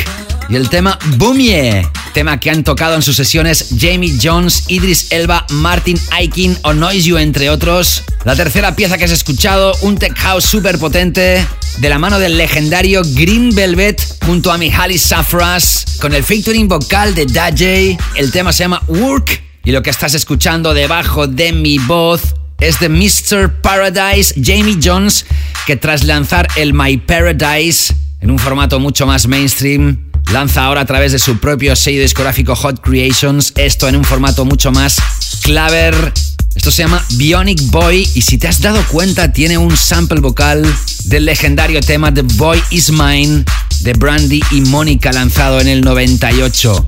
y 0.48 0.56
el 0.56 0.68
tema 0.68 0.98
Boomie 1.18 1.86
tema 2.14 2.40
que 2.40 2.50
han 2.50 2.64
tocado 2.64 2.96
en 2.96 3.02
sus 3.02 3.14
sesiones 3.14 3.74
Jamie 3.78 4.18
Jones, 4.20 4.64
Idris 4.66 5.12
Elba, 5.12 5.46
Martin 5.50 6.00
Aikin 6.10 6.58
o 6.62 6.72
Noise 6.72 7.06
You, 7.06 7.18
entre 7.18 7.48
otros. 7.48 8.02
La 8.28 8.36
tercera 8.36 8.76
pieza 8.76 8.98
que 8.98 9.04
has 9.04 9.10
escuchado, 9.10 9.72
un 9.80 9.96
tech 9.96 10.14
house 10.18 10.44
súper 10.44 10.78
potente, 10.78 11.42
de 11.78 11.88
la 11.88 11.98
mano 11.98 12.18
del 12.18 12.36
legendario 12.36 13.00
Green 13.14 13.54
Velvet 13.54 14.02
junto 14.26 14.52
a 14.52 14.58
Mihaly 14.58 14.98
Safras, 14.98 15.96
con 15.98 16.12
el 16.12 16.22
featuring 16.22 16.68
vocal 16.68 17.14
de 17.14 17.24
Dajay. 17.24 17.96
El 18.16 18.30
tema 18.30 18.52
se 18.52 18.64
llama 18.64 18.82
Work 18.86 19.42
y 19.64 19.70
lo 19.70 19.80
que 19.80 19.88
estás 19.88 20.12
escuchando 20.12 20.74
debajo 20.74 21.26
de 21.26 21.54
mi 21.54 21.78
voz 21.78 22.20
es 22.60 22.78
de 22.80 22.90
Mr. 22.90 23.62
Paradise, 23.62 24.34
Jamie 24.36 24.76
Jones, 24.78 25.24
que 25.66 25.76
tras 25.76 26.04
lanzar 26.04 26.48
el 26.56 26.74
My 26.74 26.98
Paradise 26.98 27.94
en 28.20 28.30
un 28.30 28.38
formato 28.38 28.78
mucho 28.78 29.06
más 29.06 29.26
mainstream, 29.26 30.10
lanza 30.30 30.64
ahora 30.64 30.82
a 30.82 30.84
través 30.84 31.12
de 31.12 31.18
su 31.18 31.38
propio 31.38 31.74
sello 31.74 32.02
discográfico 32.02 32.54
Hot 32.54 32.82
Creations 32.82 33.54
esto 33.56 33.88
en 33.88 33.96
un 33.96 34.04
formato 34.04 34.44
mucho 34.44 34.70
más 34.70 34.98
claver. 35.42 36.12
Esto 36.58 36.72
se 36.72 36.82
llama 36.82 37.06
Bionic 37.10 37.62
Boy 37.70 38.10
y 38.14 38.22
si 38.22 38.36
te 38.36 38.48
has 38.48 38.60
dado 38.60 38.84
cuenta 38.88 39.32
tiene 39.32 39.56
un 39.56 39.76
sample 39.76 40.18
vocal 40.18 40.66
del 41.04 41.24
legendario 41.24 41.80
tema 41.80 42.12
The 42.12 42.22
Boy 42.22 42.60
Is 42.70 42.90
Mine 42.90 43.44
de 43.82 43.92
Brandy 43.92 44.42
y 44.50 44.62
Mónica 44.62 45.12
lanzado 45.12 45.60
en 45.60 45.68
el 45.68 45.82
98. 45.82 46.86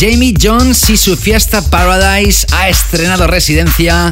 Jamie 0.00 0.34
Jones 0.42 0.90
y 0.90 0.96
su 0.96 1.16
fiesta 1.16 1.62
Paradise 1.70 2.48
ha 2.50 2.68
estrenado 2.68 3.28
residencia 3.28 4.10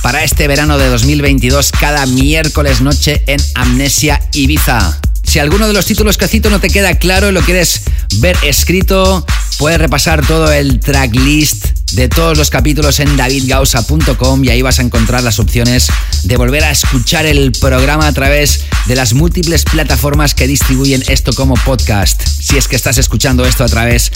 para 0.00 0.22
este 0.22 0.46
verano 0.46 0.78
de 0.78 0.90
2022 0.90 1.72
cada 1.72 2.06
miércoles 2.06 2.80
noche 2.80 3.24
en 3.26 3.40
Amnesia 3.56 4.22
Ibiza. 4.32 4.96
Si 5.24 5.40
alguno 5.40 5.66
de 5.66 5.72
los 5.72 5.86
títulos 5.86 6.16
que 6.16 6.28
cito 6.28 6.50
no 6.50 6.60
te 6.60 6.70
queda 6.70 6.94
claro 6.94 7.28
y 7.28 7.32
lo 7.32 7.42
quieres 7.42 7.80
ver 8.18 8.36
escrito, 8.44 9.26
puedes 9.58 9.80
repasar 9.80 10.24
todo 10.24 10.52
el 10.52 10.78
tracklist 10.78 11.66
de 11.96 12.10
todos 12.10 12.36
los 12.36 12.50
capítulos 12.50 13.00
en 13.00 13.16
davidgausa.com 13.16 14.44
y 14.44 14.50
ahí 14.50 14.60
vas 14.60 14.80
a 14.80 14.82
encontrar 14.82 15.22
las 15.22 15.38
opciones 15.38 15.88
de 16.24 16.36
volver 16.36 16.62
a 16.62 16.70
escuchar 16.70 17.24
el 17.24 17.52
programa 17.52 18.06
a 18.06 18.12
través 18.12 18.66
de 18.84 18.94
las 18.94 19.14
múltiples 19.14 19.64
plataformas 19.64 20.34
que 20.34 20.46
distribuyen 20.46 21.02
esto 21.08 21.32
como 21.32 21.54
podcast, 21.54 22.22
si 22.22 22.58
es 22.58 22.68
que 22.68 22.76
estás 22.76 22.98
escuchando 22.98 23.46
esto 23.46 23.64
a 23.64 23.68
través 23.68 24.12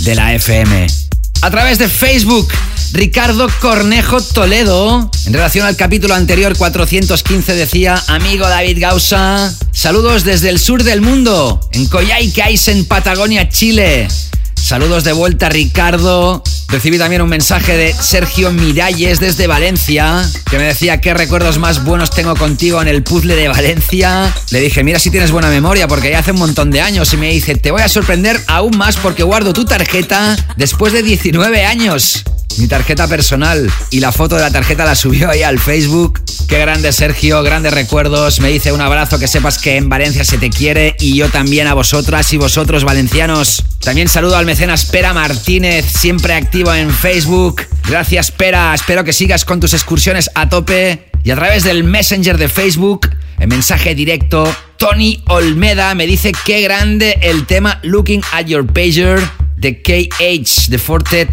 de 0.00 0.14
la 0.14 0.34
FM. 0.34 0.86
A 1.42 1.50
través 1.50 1.78
de 1.78 1.90
Facebook, 1.90 2.48
Ricardo 2.92 3.48
Cornejo 3.60 4.22
Toledo, 4.22 5.10
en 5.26 5.32
relación 5.34 5.66
al 5.66 5.76
capítulo 5.76 6.14
anterior 6.14 6.56
415, 6.56 7.54
decía, 7.54 8.02
amigo 8.06 8.48
David 8.48 8.78
Gausa, 8.80 9.54
saludos 9.70 10.24
desde 10.24 10.48
el 10.48 10.58
sur 10.58 10.82
del 10.82 11.02
mundo, 11.02 11.60
en 11.72 11.88
Coyhaique, 11.88 12.58
en 12.68 12.86
Patagonia, 12.86 13.50
Chile. 13.50 14.08
Saludos 14.62 15.04
de 15.04 15.12
vuelta, 15.12 15.48
Ricardo. 15.48 16.42
Recibí 16.68 16.98
también 16.98 17.22
un 17.22 17.28
mensaje 17.28 17.76
de 17.76 17.94
Sergio 17.94 18.52
Miralles 18.52 19.20
desde 19.20 19.46
Valencia, 19.46 20.28
que 20.50 20.58
me 20.58 20.64
decía 20.64 21.00
qué 21.00 21.14
recuerdos 21.14 21.58
más 21.58 21.84
buenos 21.84 22.10
tengo 22.10 22.36
contigo 22.36 22.82
en 22.82 22.88
el 22.88 23.02
puzzle 23.02 23.36
de 23.36 23.48
Valencia. 23.48 24.32
Le 24.50 24.60
dije, 24.60 24.84
mira 24.84 24.98
si 24.98 25.10
tienes 25.10 25.30
buena 25.30 25.48
memoria, 25.48 25.88
porque 25.88 26.10
ya 26.10 26.18
hace 26.18 26.32
un 26.32 26.38
montón 26.38 26.70
de 26.70 26.82
años. 26.82 27.12
Y 27.14 27.16
me 27.16 27.30
dice, 27.30 27.54
te 27.54 27.70
voy 27.70 27.80
a 27.80 27.88
sorprender 27.88 28.38
aún 28.46 28.76
más 28.76 28.96
porque 28.98 29.22
guardo 29.22 29.52
tu 29.54 29.64
tarjeta 29.64 30.36
después 30.56 30.92
de 30.92 31.02
19 31.02 31.64
años 31.64 32.24
mi 32.58 32.66
tarjeta 32.66 33.06
personal 33.06 33.70
y 33.90 34.00
la 34.00 34.10
foto 34.10 34.36
de 34.36 34.42
la 34.42 34.50
tarjeta 34.50 34.84
la 34.84 34.94
subió 34.94 35.30
ahí 35.30 35.42
al 35.42 35.58
Facebook. 35.58 36.20
Qué 36.48 36.58
grande 36.58 36.92
Sergio, 36.92 37.42
grandes 37.42 37.72
recuerdos. 37.72 38.40
Me 38.40 38.48
dice 38.48 38.72
un 38.72 38.80
abrazo, 38.80 39.18
que 39.18 39.28
sepas 39.28 39.58
que 39.58 39.76
en 39.76 39.88
Valencia 39.88 40.24
se 40.24 40.38
te 40.38 40.50
quiere 40.50 40.96
y 40.98 41.16
yo 41.16 41.28
también 41.28 41.66
a 41.68 41.74
vosotras 41.74 42.32
y 42.32 42.36
vosotros 42.36 42.84
valencianos. 42.84 43.64
También 43.80 44.08
saludo 44.08 44.36
al 44.36 44.46
mecenas 44.48 44.86
Pera 44.86 45.12
Martínez, 45.12 45.84
siempre 45.84 46.32
activo 46.32 46.72
en 46.72 46.90
Facebook. 46.90 47.66
Gracias 47.86 48.30
Pera, 48.30 48.72
espero 48.74 49.04
que 49.04 49.12
sigas 49.12 49.44
con 49.44 49.60
tus 49.60 49.74
excursiones 49.74 50.30
a 50.34 50.48
tope. 50.48 51.10
Y 51.22 51.30
a 51.32 51.34
través 51.34 51.64
del 51.64 51.84
Messenger 51.84 52.38
de 52.38 52.48
Facebook, 52.48 53.10
en 53.38 53.50
mensaje 53.50 53.94
directo, 53.94 54.50
Tony 54.78 55.22
Olmeda 55.26 55.94
me 55.94 56.06
dice 56.06 56.32
qué 56.46 56.62
grande 56.62 57.18
el 57.20 57.44
tema 57.44 57.78
Looking 57.82 58.22
at 58.32 58.46
Your 58.46 58.66
Pager 58.66 59.20
de 59.58 59.82
KH, 59.82 60.70
de 60.70 60.78
Fortet. 60.78 61.28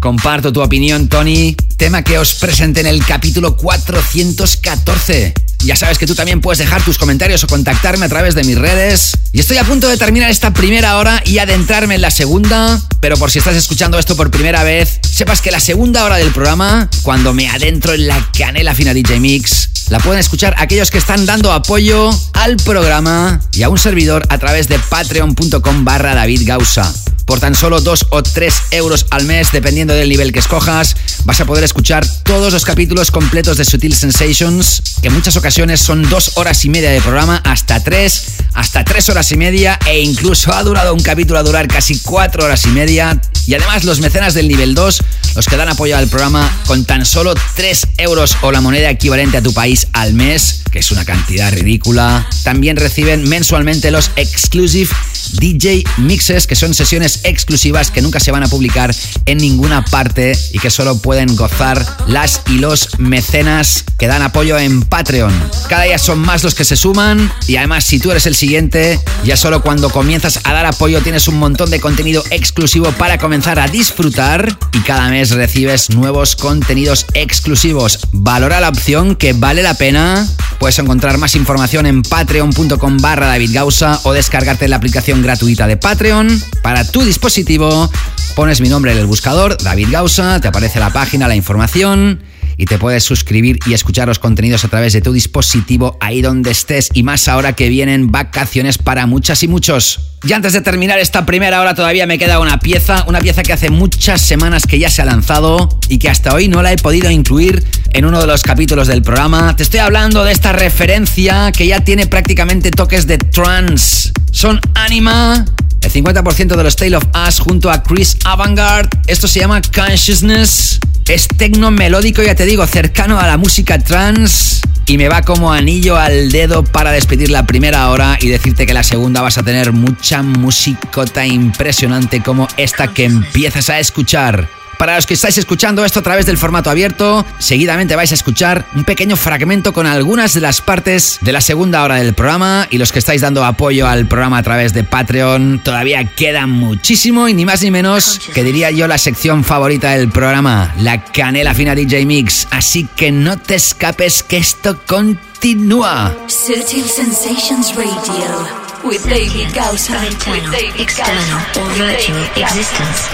Comparto 0.00 0.52
tu 0.52 0.60
opinión, 0.60 1.08
Tony. 1.08 1.54
Tema 1.76 2.02
que 2.02 2.18
os 2.18 2.34
presenté 2.34 2.80
en 2.80 2.88
el 2.88 3.04
capítulo 3.04 3.56
414. 3.56 5.34
Ya 5.64 5.76
sabes 5.76 5.98
que 5.98 6.06
tú 6.06 6.14
también 6.14 6.40
puedes 6.40 6.58
dejar 6.58 6.82
tus 6.84 6.98
comentarios 6.98 7.42
o 7.44 7.46
contactarme 7.46 8.06
a 8.06 8.08
través 8.08 8.34
de 8.34 8.44
mis 8.44 8.58
redes. 8.58 9.12
Y 9.32 9.40
estoy 9.40 9.58
a 9.58 9.64
punto 9.64 9.88
de 9.88 9.96
terminar 9.96 10.30
esta 10.30 10.52
primera 10.52 10.98
hora 10.98 11.22
y 11.24 11.38
adentrarme 11.38 11.96
en 11.96 12.02
la 12.02 12.10
segunda, 12.10 12.80
pero 13.00 13.16
por 13.16 13.30
si 13.30 13.38
estás 13.38 13.56
escuchando 13.56 13.98
esto 13.98 14.16
por 14.16 14.30
primera 14.30 14.62
vez, 14.62 15.00
sepas 15.02 15.40
que 15.40 15.50
la 15.50 15.60
segunda 15.60 16.04
hora 16.04 16.16
del 16.16 16.30
programa, 16.32 16.88
cuando 17.02 17.32
me 17.32 17.48
adentro 17.48 17.94
en 17.94 18.06
la 18.06 18.30
canela 18.32 18.74
fina 18.74 18.94
DJ 18.94 19.20
Mix, 19.20 19.70
la 19.88 20.00
pueden 20.00 20.18
escuchar 20.18 20.54
aquellos 20.58 20.90
que 20.90 20.98
están 20.98 21.26
dando 21.26 21.52
apoyo 21.52 22.10
al 22.32 22.56
programa 22.56 23.40
y 23.52 23.62
a 23.62 23.68
un 23.68 23.78
servidor 23.78 24.26
a 24.30 24.38
través 24.38 24.66
de 24.68 24.78
patreon.com 24.78 25.84
barra 25.84 26.14
David 26.14 26.42
Gausa. 26.44 26.92
Por 27.24 27.40
tan 27.40 27.54
solo 27.54 27.80
2 27.80 28.06
o 28.10 28.22
3 28.22 28.54
euros 28.72 29.06
al 29.10 29.24
mes, 29.24 29.50
dependiendo 29.52 29.94
del 29.94 30.08
nivel 30.08 30.32
que 30.32 30.38
escojas, 30.38 30.96
vas 31.24 31.40
a 31.40 31.44
poder 31.44 31.64
escuchar 31.64 32.06
todos 32.22 32.52
los 32.52 32.64
capítulos 32.64 33.10
completos 33.10 33.56
de 33.56 33.64
Sutil 33.64 33.94
Sensations, 33.94 34.82
que 35.02 35.08
en 35.08 35.14
muchas 35.14 35.36
ocasiones 35.36 35.45
son 35.50 36.02
2 36.08 36.32
horas 36.34 36.64
y 36.64 36.68
media 36.68 36.90
de 36.90 37.00
programa, 37.00 37.40
hasta 37.44 37.82
3, 37.82 38.22
hasta 38.54 38.84
3 38.84 39.08
horas 39.10 39.30
y 39.30 39.36
media, 39.36 39.78
e 39.86 40.00
incluso 40.00 40.52
ha 40.52 40.62
durado 40.64 40.92
un 40.92 41.00
capítulo 41.00 41.38
a 41.38 41.44
durar 41.44 41.68
casi 41.68 42.00
4 42.00 42.44
horas 42.44 42.64
y 42.66 42.70
media. 42.70 43.20
Y 43.46 43.54
además 43.54 43.84
los 43.84 44.00
mecenas 44.00 44.34
del 44.34 44.48
nivel 44.48 44.74
2, 44.74 45.02
los 45.36 45.46
que 45.46 45.56
dan 45.56 45.68
apoyo 45.68 45.96
al 45.96 46.08
programa 46.08 46.50
con 46.66 46.84
tan 46.84 47.06
solo 47.06 47.34
3 47.54 47.86
euros 47.98 48.36
o 48.42 48.50
la 48.50 48.60
moneda 48.60 48.90
equivalente 48.90 49.36
a 49.36 49.42
tu 49.42 49.54
país 49.54 49.86
al 49.92 50.14
mes, 50.14 50.62
que 50.72 50.80
es 50.80 50.90
una 50.90 51.04
cantidad 51.04 51.52
ridícula, 51.52 52.28
también 52.42 52.76
reciben 52.76 53.28
mensualmente 53.28 53.92
los 53.92 54.10
Exclusive 54.16 54.90
DJ 55.32 55.84
Mixes, 55.98 56.46
que 56.46 56.54
son 56.56 56.74
sesiones 56.74 57.20
exclusivas 57.24 57.90
que 57.90 58.02
nunca 58.02 58.20
se 58.20 58.30
van 58.30 58.42
a 58.42 58.48
publicar 58.48 58.94
en 59.26 59.38
ninguna 59.38 59.84
parte 59.84 60.38
y 60.52 60.58
que 60.58 60.70
solo 60.70 60.98
pueden 60.98 61.34
gozar 61.36 61.84
las 62.06 62.42
y 62.48 62.58
los 62.58 62.98
mecenas 62.98 63.84
que 63.98 64.06
dan 64.06 64.22
apoyo 64.22 64.58
en 64.58 64.82
Patreon. 64.82 65.32
Cada 65.68 65.84
día 65.84 65.98
son 65.98 66.18
más 66.18 66.42
los 66.42 66.54
que 66.54 66.64
se 66.64 66.76
suman 66.76 67.30
y 67.46 67.56
además 67.56 67.84
si 67.84 67.98
tú 67.98 68.10
eres 68.10 68.26
el 68.26 68.34
siguiente, 68.34 69.00
ya 69.24 69.36
solo 69.36 69.62
cuando 69.62 69.90
comienzas 69.90 70.40
a 70.44 70.52
dar 70.52 70.66
apoyo 70.66 71.00
tienes 71.02 71.28
un 71.28 71.38
montón 71.38 71.70
de 71.70 71.80
contenido 71.80 72.22
exclusivo 72.30 72.92
para 72.92 73.18
comenzar 73.18 73.58
a 73.58 73.68
disfrutar 73.68 74.56
y 74.72 74.80
cada 74.80 75.08
mes 75.08 75.30
recibes 75.30 75.90
nuevos 75.90 76.36
contenidos 76.36 77.06
exclusivos. 77.14 78.00
Valora 78.12 78.60
la 78.60 78.68
opción 78.68 79.16
que 79.16 79.32
vale 79.32 79.62
la 79.62 79.74
pena. 79.74 80.26
Puedes 80.58 80.78
encontrar 80.78 81.18
más 81.18 81.34
información 81.36 81.86
en 81.86 82.02
patreon.com 82.02 82.96
barra 82.98 83.26
David 83.26 83.50
Gausa 83.52 84.00
o 84.04 84.12
descargarte 84.12 84.68
la 84.68 84.76
aplicación 84.76 85.22
gratuita 85.22 85.66
de 85.66 85.76
Patreon 85.76 86.28
para 86.62 86.84
tu 86.84 87.02
dispositivo. 87.02 87.90
Pones 88.34 88.60
mi 88.60 88.68
nombre 88.68 88.92
en 88.92 88.98
el 88.98 89.06
buscador, 89.06 89.56
David 89.56 89.88
Gausa, 89.90 90.40
te 90.40 90.48
aparece 90.48 90.80
la 90.80 90.90
página, 90.90 91.28
la 91.28 91.36
información 91.36 92.20
y 92.56 92.64
te 92.66 92.78
puedes 92.78 93.04
suscribir 93.04 93.58
y 93.66 93.74
escuchar 93.74 94.08
los 94.08 94.18
contenidos 94.18 94.64
a 94.64 94.68
través 94.68 94.92
de 94.92 95.00
tu 95.00 95.12
dispositivo 95.12 95.96
ahí 96.00 96.22
donde 96.22 96.50
estés 96.50 96.88
y 96.94 97.02
más 97.02 97.28
ahora 97.28 97.54
que 97.54 97.68
vienen 97.68 98.10
vacaciones 98.10 98.78
para 98.78 99.06
muchas 99.06 99.42
y 99.42 99.48
muchos. 99.48 100.00
Y 100.24 100.32
antes 100.32 100.52
de 100.52 100.60
terminar 100.60 100.98
esta 100.98 101.26
primera 101.26 101.60
hora 101.60 101.74
todavía 101.74 102.06
me 102.06 102.18
queda 102.18 102.40
una 102.40 102.58
pieza, 102.58 103.04
una 103.06 103.20
pieza 103.20 103.42
que 103.42 103.52
hace 103.52 103.70
muchas 103.70 104.22
semanas 104.22 104.66
que 104.66 104.78
ya 104.78 104.90
se 104.90 105.02
ha 105.02 105.04
lanzado 105.04 105.68
y 105.88 105.98
que 105.98 106.08
hasta 106.08 106.34
hoy 106.34 106.48
no 106.48 106.62
la 106.62 106.72
he 106.72 106.76
podido 106.76 107.10
incluir 107.10 107.64
en 107.92 108.04
uno 108.04 108.20
de 108.20 108.26
los 108.26 108.42
capítulos 108.42 108.88
del 108.88 109.02
programa. 109.02 109.54
Te 109.56 109.62
estoy 109.62 109.80
hablando 109.80 110.24
de 110.24 110.32
esta 110.32 110.52
referencia 110.52 111.52
que 111.52 111.66
ya 111.66 111.80
tiene 111.80 112.06
prácticamente 112.06 112.70
toques 112.70 113.06
de 113.06 113.18
trance. 113.18 114.12
Son 114.32 114.60
Anima, 114.74 115.44
el 115.86 115.92
50% 115.92 116.56
de 116.56 116.64
los 116.64 116.74
Tale 116.74 116.96
of 116.96 117.04
Us 117.28 117.38
junto 117.38 117.70
a 117.70 117.82
Chris 117.82 118.16
Avantgarde. 118.24 118.90
Esto 119.06 119.28
se 119.28 119.38
llama 119.38 119.62
Consciousness. 119.62 120.80
Es 121.06 121.28
tecno 121.28 121.70
melódico, 121.70 122.22
ya 122.22 122.34
te 122.34 122.44
digo, 122.44 122.66
cercano 122.66 123.20
a 123.20 123.26
la 123.28 123.36
música 123.36 123.78
trance. 123.78 124.60
Y 124.86 124.98
me 124.98 125.08
va 125.08 125.22
como 125.22 125.52
anillo 125.52 125.96
al 125.96 126.32
dedo 126.32 126.64
para 126.64 126.90
despedir 126.90 127.30
la 127.30 127.46
primera 127.46 127.88
hora 127.90 128.18
y 128.20 128.28
decirte 128.28 128.66
que 128.66 128.74
la 128.74 128.82
segunda 128.82 129.22
vas 129.22 129.38
a 129.38 129.44
tener 129.44 129.72
mucha 129.72 130.22
musicota 130.22 131.24
impresionante 131.24 132.20
como 132.20 132.48
esta 132.56 132.92
que 132.92 133.04
empiezas 133.04 133.70
a 133.70 133.78
escuchar. 133.78 134.48
Para 134.78 134.96
los 134.96 135.06
que 135.06 135.14
estáis 135.14 135.38
escuchando 135.38 135.84
esto 135.84 136.00
a 136.00 136.02
través 136.02 136.26
del 136.26 136.36
formato 136.36 136.70
abierto, 136.70 137.24
seguidamente 137.38 137.96
vais 137.96 138.10
a 138.12 138.14
escuchar 138.14 138.66
un 138.74 138.84
pequeño 138.84 139.16
fragmento 139.16 139.72
con 139.72 139.86
algunas 139.86 140.34
de 140.34 140.40
las 140.40 140.60
partes 140.60 141.18
de 141.22 141.32
la 141.32 141.40
segunda 141.40 141.82
hora 141.82 141.96
del 141.96 142.14
programa 142.14 142.66
y 142.70 142.78
los 142.78 142.92
que 142.92 142.98
estáis 142.98 143.22
dando 143.22 143.44
apoyo 143.44 143.88
al 143.88 144.06
programa 144.06 144.38
a 144.38 144.42
través 144.42 144.72
de 144.72 144.84
Patreon, 144.84 145.60
todavía 145.64 146.04
queda 146.04 146.46
muchísimo 146.46 147.28
y 147.28 147.34
ni 147.34 147.44
más 147.44 147.62
ni 147.62 147.70
menos 147.70 148.20
que 148.34 148.44
diría 148.44 148.70
yo 148.70 148.86
la 148.86 148.98
sección 148.98 149.44
favorita 149.44 149.92
del 149.92 150.10
programa, 150.10 150.74
la 150.78 151.02
canela 151.04 151.54
fina 151.54 151.74
DJ 151.74 152.04
Mix. 152.06 152.48
Así 152.50 152.88
que 152.96 153.10
no 153.12 153.38
te 153.38 153.54
escapes 153.54 154.22
que 154.22 154.36
esto 154.36 154.80
continúa. 154.86 156.14
Sutil 156.26 156.84
Sensations 156.84 157.74
Radio. 157.74 158.66
With 158.84 159.02
David 159.04 159.48
internal, 159.56 160.54
external, 160.78 161.40
or 161.56 161.72
virtual 161.74 162.22
existence. 162.36 163.08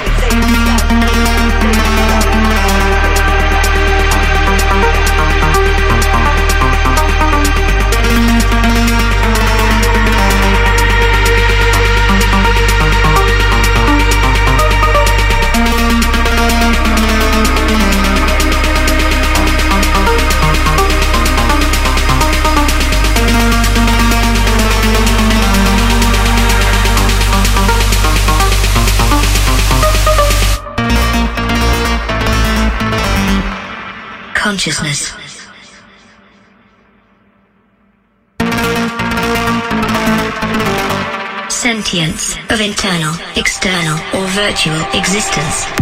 Consciousness. 34.43 35.13
Sentience 41.49 42.37
of 42.51 42.61
internal, 42.61 43.15
external, 43.37 43.97
or 44.17 44.27
virtual 44.31 44.83
existence. 44.99 45.82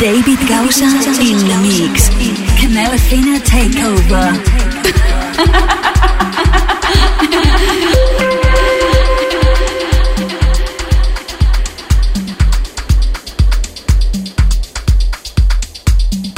David 0.00 0.40
Gausa 0.48 0.86
in 1.20 1.36
the 1.46 1.56
mix. 1.60 2.08
Canela 2.58 2.96
Fina 2.96 3.38
Takeover. 3.38 4.32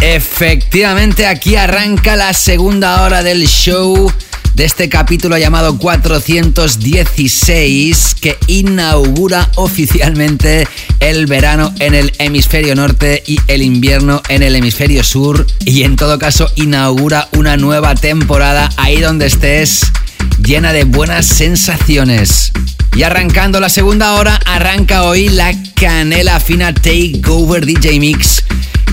Efectivamente, 0.00 1.28
aquí 1.28 1.54
arranca 1.54 2.16
la 2.16 2.32
segunda 2.32 3.02
hora 3.02 3.22
del 3.22 3.46
show 3.46 4.10
de 4.54 4.64
este 4.64 4.88
capítulo 4.88 5.36
llamado 5.38 5.78
416 5.78 8.16
que 8.20 8.36
inaugura 8.48 9.48
oficialmente 9.56 10.66
el 11.03 11.26
verano 11.26 11.74
en 11.80 11.94
el 11.94 12.12
hemisferio 12.18 12.76
norte 12.76 13.24
y 13.26 13.38
el 13.48 13.62
invierno 13.62 14.22
en 14.28 14.44
el 14.44 14.55
hemisferio 14.55 15.03
sur 15.03 15.44
y 15.64 15.82
en 15.82 15.96
todo 15.96 16.16
caso 16.16 16.48
inaugura 16.55 17.28
una 17.32 17.57
nueva 17.57 17.96
temporada 17.96 18.70
ahí 18.76 19.00
donde 19.00 19.26
estés 19.26 19.90
llena 20.38 20.72
de 20.72 20.84
buenas 20.84 21.26
sensaciones. 21.26 22.53
Y 22.94 23.03
arrancando 23.03 23.59
la 23.59 23.68
segunda 23.68 24.14
hora, 24.14 24.36
arranca 24.46 25.03
hoy 25.03 25.28
la 25.28 25.53
Canela 25.74 26.38
Fina 26.38 26.72
Takeover 26.72 27.66
DJ 27.66 27.98
Mix 27.98 28.44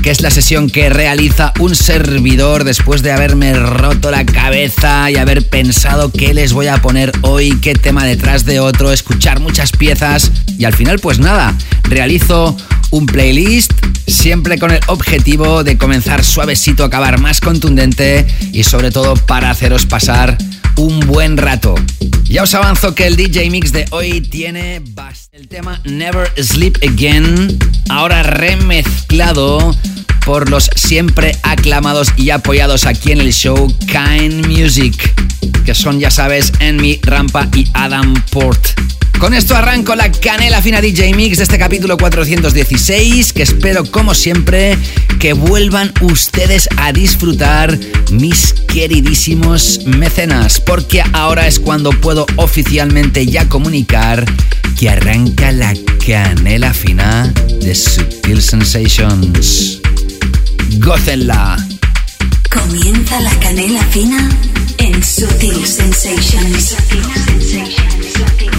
que 0.02 0.12
es 0.12 0.22
la 0.22 0.30
sesión 0.30 0.70
que 0.70 0.90
realiza 0.90 1.54
un 1.60 1.76
servidor 1.76 2.64
después 2.64 3.02
de 3.02 3.12
haberme 3.12 3.54
roto 3.54 4.12
la 4.12 4.26
cabeza 4.26 5.10
y 5.12 5.18
haber 5.18 5.48
pensado 5.48 6.12
qué 6.12 6.34
les 6.34 6.54
voy 6.54 6.68
a 6.68 6.82
poner 6.82 7.12
hoy, 7.22 7.58
qué 7.62 7.74
tema 7.74 8.06
detrás 8.06 8.46
de 8.46 8.60
otro, 8.60 8.92
escuchar 8.92 9.40
muchas 9.40 9.72
piezas 9.72 10.32
y 10.58 10.66
al 10.66 10.74
final 10.74 11.00
pues 11.00 11.20
nada, 11.20 11.56
realizo 11.84 12.56
un 12.92 13.06
playlist 13.06 13.72
siempre 14.08 14.58
con 14.58 14.72
el 14.72 14.80
objetivo 14.88 15.64
de 15.64 15.78
comenzar 15.78 16.24
suavecito, 16.24 16.84
acabar 16.84 17.20
más 17.20 17.42
contundente 17.42 18.26
y 18.52 18.64
sobre 18.64 18.92
todo 18.92 19.16
para 19.16 19.50
haceros 19.50 19.86
pasar 19.86 20.38
un 20.80 21.02
buen 21.02 21.38
rato. 21.38 21.76
Ya 22.24 22.44
os 22.44 22.54
avanzo 22.56 22.96
que 22.96 23.06
el 23.06 23.18
DJ 23.18 23.50
Mix 23.50 23.74
de 23.74 23.86
hoy 23.92 24.22
tiene 24.22 24.82
el 25.34 25.48
tema 25.48 25.82
Never 25.84 26.32
Sleep 26.42 26.78
Again, 26.82 27.60
ahora 27.90 28.24
remezclado 28.24 29.76
por 30.26 30.50
los 30.50 30.70
siempre 30.76 31.38
aclamados 31.44 32.14
y 32.16 32.30
apoyados 32.30 32.86
aquí 32.86 33.12
en 33.12 33.20
el 33.20 33.34
show 33.34 33.68
Kind 33.88 34.48
Music, 34.48 34.96
que 35.66 35.76
son, 35.76 36.00
ya 36.00 36.12
sabes, 36.12 36.54
Enmi, 36.60 37.00
Rampa 37.04 37.50
y 37.54 37.68
Adam 37.74 38.14
Port. 38.32 38.70
Con 39.20 39.34
esto 39.34 39.54
arranco 39.54 39.96
la 39.96 40.10
canela 40.10 40.62
fina 40.62 40.80
DJ 40.80 41.14
Mix 41.14 41.38
de 41.38 41.44
este 41.44 41.58
capítulo 41.58 41.98
416, 41.98 43.34
que 43.34 43.44
espero 43.44 43.84
como 43.84 44.14
siempre 44.14 44.78
que 45.20 45.34
vuelvan 45.34 45.92
ustedes 46.00 46.70
a 46.78 46.94
disfrutar 46.94 47.78
mis 48.12 48.54
queridísimos 48.54 49.82
mecenas, 49.86 50.62
porque 50.62 51.04
ahora 51.12 51.48
es 51.48 51.60
cuando 51.60 51.90
puedo 51.92 52.26
oficialmente 52.38 53.26
ya 53.26 53.50
comunicar 53.50 54.24
que 54.80 54.90
arranca 54.90 55.52
la 55.52 55.74
canela 56.08 56.74
fina 56.74 57.34
de 57.60 57.76
Subtil 57.76 58.42
Sensations. 58.42 59.82
Gócenla. 60.78 61.58
Comienza 62.50 63.20
la 63.20 63.36
canela 63.40 63.84
fina 63.88 64.30
en 64.78 65.04
Sutil 65.04 65.66
Sensations. 65.68 66.78
You 68.20 68.26
hear 68.38 68.59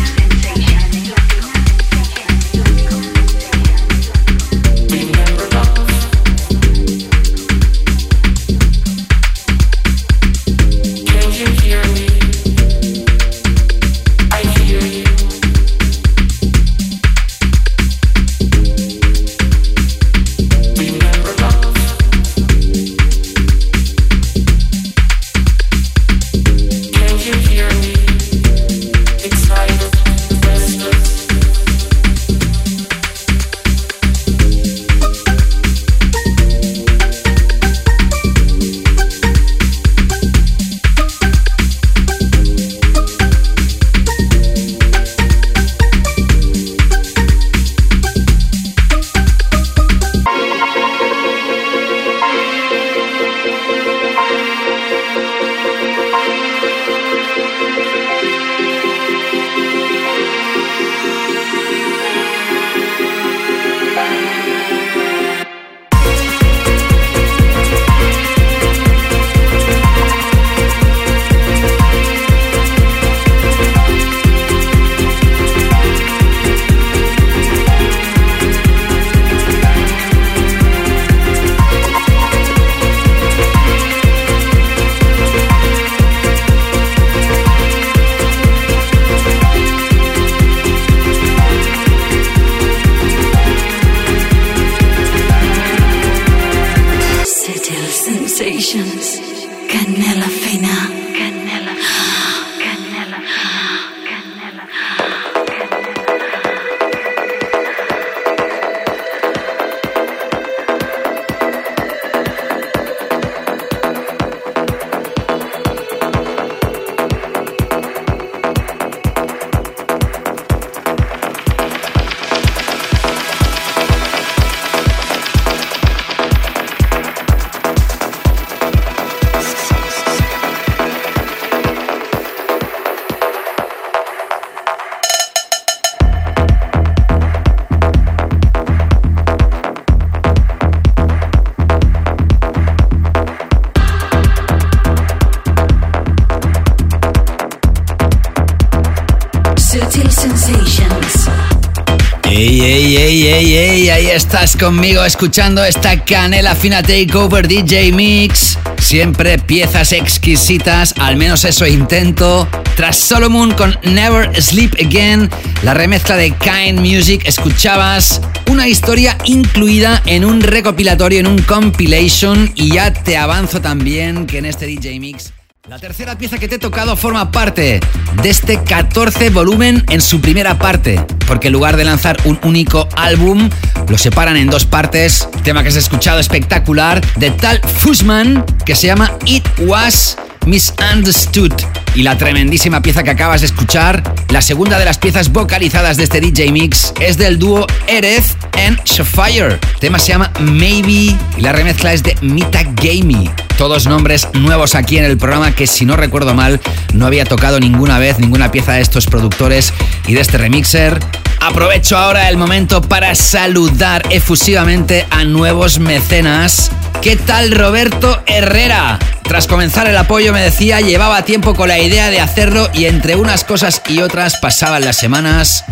estás 154.15 154.57
conmigo 154.57 155.05
escuchando 155.05 155.65
esta 155.65 156.05
canela 156.05 156.57
fina 156.57 156.83
takeover 156.83 157.47
DJ 157.47 157.93
Mix. 157.93 158.59
Siempre 158.81 159.39
piezas 159.39 159.93
exquisitas, 159.93 160.95
al 160.99 161.17
menos 161.17 161.45
eso 161.45 161.67
intento. 161.67 162.49
Tras 162.75 162.97
Solomon 162.97 163.53
con 163.53 163.79
Never 163.85 164.35
Sleep 164.43 164.75
Again, 164.85 165.31
la 165.63 165.75
remezcla 165.75 166.17
de 166.17 166.33
Kind 166.33 166.81
Music, 166.81 167.23
escuchabas 167.25 168.21
una 168.49 168.67
historia 168.67 169.17
incluida 169.25 170.03
en 170.07 170.25
un 170.25 170.41
recopilatorio, 170.41 171.21
en 171.21 171.29
un 171.29 171.43
compilation, 171.43 172.51
y 172.57 172.73
ya 172.75 172.93
te 172.93 173.17
avanzo 173.17 173.61
también 173.61 174.27
que 174.27 174.39
en 174.39 174.47
este 174.47 174.67
DJ 174.67 174.99
Mix 174.99 175.33
la 175.69 175.79
tercera 175.79 176.17
pieza 176.17 176.39
que 176.39 176.49
te 176.49 176.55
he 176.55 176.59
tocado 176.59 176.97
forma 176.97 177.31
parte 177.31 177.81
de 178.23 178.31
este 178.31 178.63
14 178.63 179.31
volumen 179.31 179.85
en 179.91 180.01
su 180.01 180.21
primera 180.21 180.59
parte, 180.59 181.05
porque 181.27 181.49
en 181.49 181.53
lugar 181.53 181.77
de 181.77 181.85
lanzar 181.85 182.17
un 182.25 182.41
único 182.45 182.89
álbum, 182.97 183.51
lo 183.89 183.99
separan 183.99 184.37
en 184.37 184.49
dos 184.49 184.65
partes. 184.65 185.29
Tema 185.45 185.63
que 185.63 185.69
has 185.69 185.77
escuchado 185.77 186.19
espectacular 186.19 187.01
de 187.17 187.31
tal 187.31 187.61
Fushman 187.61 188.45
que 188.65 188.75
se 188.75 188.87
llama 188.87 189.13
It 189.27 189.47
Was 189.61 190.17
Misunderstood. 190.47 191.53
Y 191.95 192.03
la 192.03 192.17
tremendísima 192.17 192.81
pieza 192.81 193.03
que 193.03 193.11
acabas 193.11 193.41
de 193.41 193.49
escuchar, 193.49 194.15
la 194.29 194.43
segunda 194.43 194.79
de 194.79 194.85
las 194.85 194.99
piezas 194.99 195.33
vocalizadas 195.33 195.97
de 195.97 196.05
este 196.05 196.21
DJ 196.21 196.53
Mix, 196.53 196.93
es 197.01 197.19
del 197.19 197.39
dúo 197.39 197.67
Erez 197.87 198.37
and 198.67 198.83
Shafire. 198.85 199.55
El 199.55 199.81
tema 199.81 199.99
se 199.99 200.09
llama 200.13 200.33
Maybe 200.41 201.17
y 201.37 201.41
la 201.41 201.53
remezcla 201.53 201.93
es 201.93 202.03
de 202.03 202.17
Mita 202.21 202.63
Gamey. 202.63 203.31
Todos 203.59 203.87
nombres 203.87 204.29
nuevos 204.35 204.75
aquí 204.75 204.99
en 204.99 205.05
el 205.05 205.19
programa 205.19 205.55
que 205.55 205.67
si 205.67 205.85
no 205.85 205.97
recuerdo 205.97 206.35
mal 206.35 206.61
no 206.95 207.07
había 207.07 207.25
tocado 207.25 207.61
ninguna 207.61 207.99
vez 207.99 208.19
ninguna 208.19 208.51
pieza 208.51 208.73
de 208.73 208.81
estos 208.81 209.07
productores 209.07 209.73
y 210.07 210.15
de 210.15 210.21
este 210.21 210.39
remixer. 210.39 210.99
Aprovecho 211.41 211.97
ahora 211.97 212.29
el 212.29 212.37
momento 212.37 212.83
para 212.83 213.15
saludar 213.15 214.03
efusivamente 214.11 215.07
a 215.11 215.25
nuevos 215.25 215.79
mecenas. 215.79 216.71
¿Qué 217.01 217.17
tal 217.17 217.53
Roberto 217.53 218.23
Herrera? 218.27 218.99
Tras 219.23 219.47
comenzar 219.47 219.89
el 219.89 219.97
apoyo 219.97 220.35
me 220.35 220.43
decía 220.43 220.83
llevaba 220.83 221.25
tiempo 221.25 221.55
con 221.55 221.69
la 221.69 221.79
idea 221.79 222.11
de 222.11 222.21
hacerlo 222.21 222.69
y 222.75 222.85
entre 222.85 223.17
unas 223.17 223.45
cosas 223.45 223.81
y 223.89 224.01
otras 224.01 224.37
pasaban 224.37 224.85
las 224.85 224.97
semanas. 224.97 225.65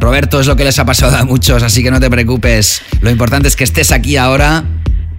Roberto 0.00 0.40
es 0.40 0.48
lo 0.48 0.56
que 0.56 0.64
les 0.64 0.80
ha 0.80 0.84
pasado 0.84 1.16
a 1.16 1.24
muchos, 1.24 1.62
así 1.62 1.84
que 1.84 1.92
no 1.92 2.00
te 2.00 2.10
preocupes. 2.10 2.82
Lo 3.00 3.08
importante 3.08 3.46
es 3.46 3.54
que 3.54 3.64
estés 3.64 3.92
aquí 3.92 4.16
ahora 4.16 4.64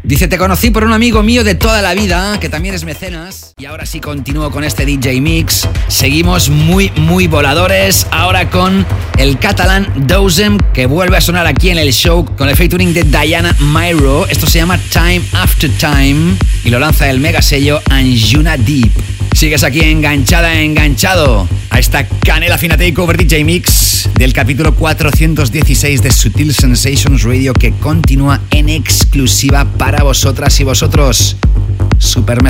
Dice, 0.05 0.27
te 0.27 0.37
conocí 0.37 0.69
por 0.69 0.83
un 0.83 0.93
amigo 0.93 1.23
mío 1.23 1.43
de 1.43 1.55
toda 1.55 1.81
la 1.81 1.95
vida, 1.95 2.39
que 2.39 2.47
también 2.47 2.75
es 2.75 2.83
mecenas. 2.83 3.55
Y 3.57 3.65
ahora 3.65 3.87
sí 3.87 3.99
continúo 3.99 4.51
con 4.51 4.63
este 4.63 4.85
DJ 4.85 5.19
Mix. 5.19 5.67
Seguimos 5.87 6.49
muy, 6.49 6.91
muy 6.95 7.25
voladores. 7.25 8.05
Ahora 8.11 8.51
con 8.51 8.85
el 9.17 9.39
catalán 9.39 9.91
Dozem, 10.05 10.59
que 10.75 10.85
vuelve 10.85 11.17
a 11.17 11.21
sonar 11.21 11.47
aquí 11.47 11.71
en 11.71 11.79
el 11.79 11.91
show 11.91 12.23
con 12.37 12.49
el 12.49 12.55
featuring 12.55 12.93
de 12.93 13.03
Diana 13.03 13.55
Myro. 13.59 14.27
Esto 14.27 14.45
se 14.45 14.59
llama 14.59 14.77
Time 14.77 15.23
After 15.33 15.71
Time 15.71 16.35
y 16.63 16.69
lo 16.69 16.77
lanza 16.77 17.09
el 17.09 17.19
mega 17.19 17.41
sello 17.41 17.81
Anjuna 17.89 18.57
Deep. 18.57 19.14
Sigues 19.33 19.63
aquí 19.63 19.81
enganchada, 19.81 20.61
enganchado 20.61 21.47
a 21.69 21.79
esta 21.79 22.07
canela 22.07 22.57
fina 22.57 22.77
takeover 22.77 23.17
DJ 23.17 23.43
Mix 23.43 24.09
del 24.17 24.33
capítulo 24.33 24.75
416 24.75 26.01
de 26.01 26.11
Sutil 26.11 26.53
Sensations 26.53 27.23
Radio 27.23 27.53
que 27.53 27.71
continúa 27.71 28.41
en 28.51 28.69
exclusiva 28.69 29.65
para 29.77 30.03
vosotras 30.03 30.59
y 30.59 30.63
vosotros, 30.63 31.37
super 31.97 32.41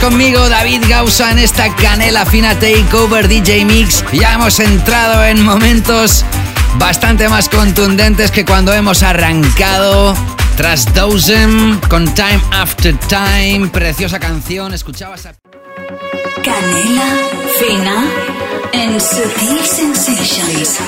conmigo, 0.00 0.48
David 0.48 0.82
Gausa, 0.88 1.30
en 1.30 1.38
esta 1.38 1.74
canela 1.76 2.24
fina 2.24 2.58
Takeover 2.58 3.28
DJ 3.28 3.64
Mix. 3.64 4.02
Ya 4.12 4.34
hemos 4.34 4.58
entrado 4.58 5.24
en 5.24 5.44
momentos 5.44 6.24
bastante 6.78 7.28
más 7.28 7.48
contundentes 7.48 8.30
que 8.30 8.44
cuando 8.44 8.72
hemos 8.72 9.02
arrancado. 9.02 10.14
Tras 10.56 10.92
Dozen, 10.94 11.80
con 11.88 12.12
Time 12.14 12.40
After 12.52 12.96
Time, 12.96 13.68
preciosa 13.68 14.18
canción, 14.18 14.74
escuchabas 14.74 15.26
a... 15.26 15.34
Canela 16.42 17.16
fina 17.58 18.04
en 18.72 19.00
Sutil 19.00 19.60
Sensations. 19.64 20.78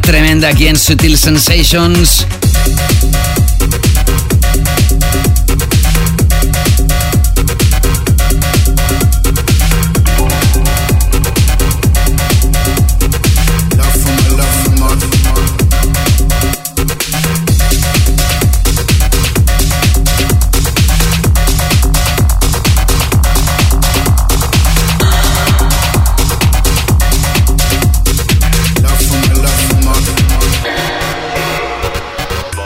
Tremenda 0.00 0.48
aquí 0.48 0.66
en 0.66 0.76
Sutil 0.76 1.18
Sensations. 1.18 2.26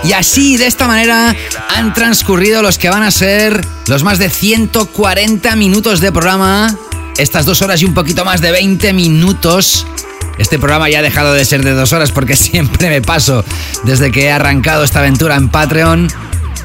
Y 0.08 0.14
así, 0.14 0.56
de 0.56 0.66
esta 0.66 0.88
manera, 0.88 1.36
han 1.76 1.92
transcurrido 1.92 2.62
los 2.62 2.78
que 2.78 2.88
van 2.88 3.02
a 3.02 3.10
ser 3.10 3.62
los 3.88 4.04
más 4.04 4.18
de 4.18 4.30
140 4.30 5.54
minutos 5.54 6.00
de 6.00 6.10
programa. 6.12 6.74
Estas 7.18 7.44
dos 7.44 7.60
horas 7.60 7.82
y 7.82 7.84
un 7.84 7.92
poquito 7.92 8.24
más 8.24 8.40
de 8.40 8.50
20 8.50 8.94
minutos. 8.94 9.86
Este 10.38 10.58
programa 10.58 10.88
ya 10.88 11.00
ha 11.00 11.02
dejado 11.02 11.34
de 11.34 11.44
ser 11.44 11.62
de 11.62 11.72
dos 11.72 11.92
horas 11.92 12.10
porque 12.10 12.36
siempre 12.36 12.88
me 12.88 13.02
paso 13.02 13.44
desde 13.84 14.10
que 14.10 14.24
he 14.24 14.30
arrancado 14.30 14.82
esta 14.82 15.00
aventura 15.00 15.36
en 15.36 15.50
Patreon. 15.50 16.08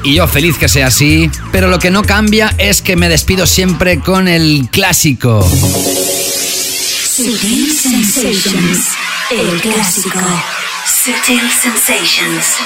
Y 0.04 0.14
yo 0.14 0.26
feliz 0.26 0.56
que 0.56 0.70
sea 0.70 0.86
así. 0.86 1.30
Pero 1.52 1.68
lo 1.68 1.78
que 1.78 1.90
no 1.90 2.02
cambia 2.02 2.54
es 2.56 2.80
que 2.80 2.96
me 2.96 3.10
despido 3.10 3.46
siempre 3.46 4.00
con 4.00 4.26
el 4.26 4.68
clásico. 4.70 5.46
El 9.30 9.60
clásico. 9.60 10.20
Sensations. 11.04 12.56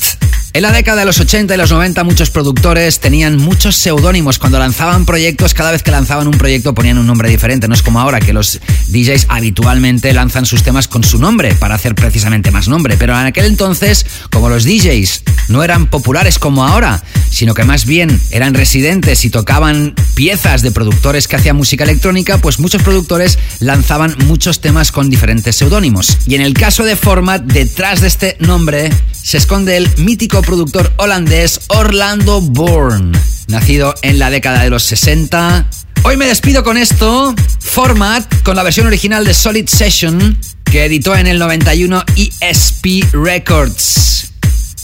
En 0.55 0.63
la 0.63 0.73
década 0.73 1.01
de 1.01 1.05
los 1.05 1.21
80 1.21 1.55
y 1.55 1.59
los 1.59 1.71
90 1.71 2.05
muchos 2.05 2.31
productores 2.31 3.01
tenían 3.01 3.37
muchos 3.37 3.77
seudónimos. 3.77 4.39
Cuando 4.39 4.59
lanzaban 4.59 5.05
proyectos, 5.05 5.53
cada 5.53 5.73
vez 5.73 5.83
que 5.83 5.91
lanzaban 5.91 6.27
un 6.27 6.39
proyecto 6.39 6.75
ponían 6.75 6.97
un 6.97 7.07
nombre 7.07 7.29
diferente. 7.29 7.69
No 7.69 7.75
es 7.75 7.83
como 7.83 8.01
ahora 8.01 8.19
que 8.19 8.33
los 8.33 8.59
DJs 8.89 9.27
habitualmente 9.29 10.13
lanzan 10.15 10.47
sus 10.47 10.63
temas 10.63 10.89
con 10.89 11.05
su 11.05 11.19
nombre 11.19 11.55
para 11.55 11.75
hacer 11.75 11.95
precisamente 11.95 12.51
más 12.51 12.67
nombre. 12.67 12.97
Pero 12.97 13.13
en 13.13 13.27
aquel 13.27 13.45
entonces, 13.45 14.07
como 14.31 14.49
los 14.49 14.65
DJs 14.65 15.23
no 15.49 15.63
eran 15.63 15.87
populares 15.87 16.39
como 16.39 16.65
ahora, 16.65 17.03
sino 17.31 17.53
que 17.53 17.65
más 17.65 17.85
bien 17.85 18.19
eran 18.31 18.55
residentes 18.55 19.27
y 19.27 19.31
tocaban 19.31 19.95
piezas 20.15 20.63
de 20.63 20.71
productores 20.71 21.29
que 21.29 21.37
hacían 21.37 21.57
música 21.57 21.85
electrónica, 21.85 22.39
pues 22.39 22.59
muchos 22.59 22.83
productores 22.83 23.39
lanzaban 23.61 24.17
muchos 24.27 24.61
temas 24.61 24.93
con 24.93 25.11
diferentes 25.11 25.57
seudónimos. 25.57 26.17
Y 26.27 26.37
en 26.37 26.41
el 26.41 26.55
caso 26.55 26.85
de 26.85 26.97
Format, 26.97 27.43
detrás 27.43 28.01
de 28.01 28.09
este 28.09 28.37
nombre 28.41 28.91
se 29.23 29.37
esconde 29.37 29.77
el 29.77 29.91
mítico 29.99 30.38
productor 30.43 30.93
holandés 30.97 31.61
Orlando 31.69 32.41
Bourne, 32.41 33.19
nacido 33.49 33.95
en 34.03 34.19
la 34.19 34.31
década 34.31 34.63
de 34.63 34.71
los 34.71 34.83
60. 34.85 35.69
Hoy 36.03 36.17
me 36.17 36.27
despido 36.27 36.63
con 36.63 36.77
esto, 36.77 37.35
Format, 37.61 38.43
con 38.43 38.57
la 38.57 38.63
versión 38.63 38.87
original 38.87 39.25
de 39.25 39.35
Solid 39.35 39.69
Session, 39.69 40.39
que 40.65 40.85
editó 40.85 41.17
en 41.17 41.27
el 41.27 41.39
91 41.39 42.05
ESP 42.17 43.13
Records. 43.13 44.33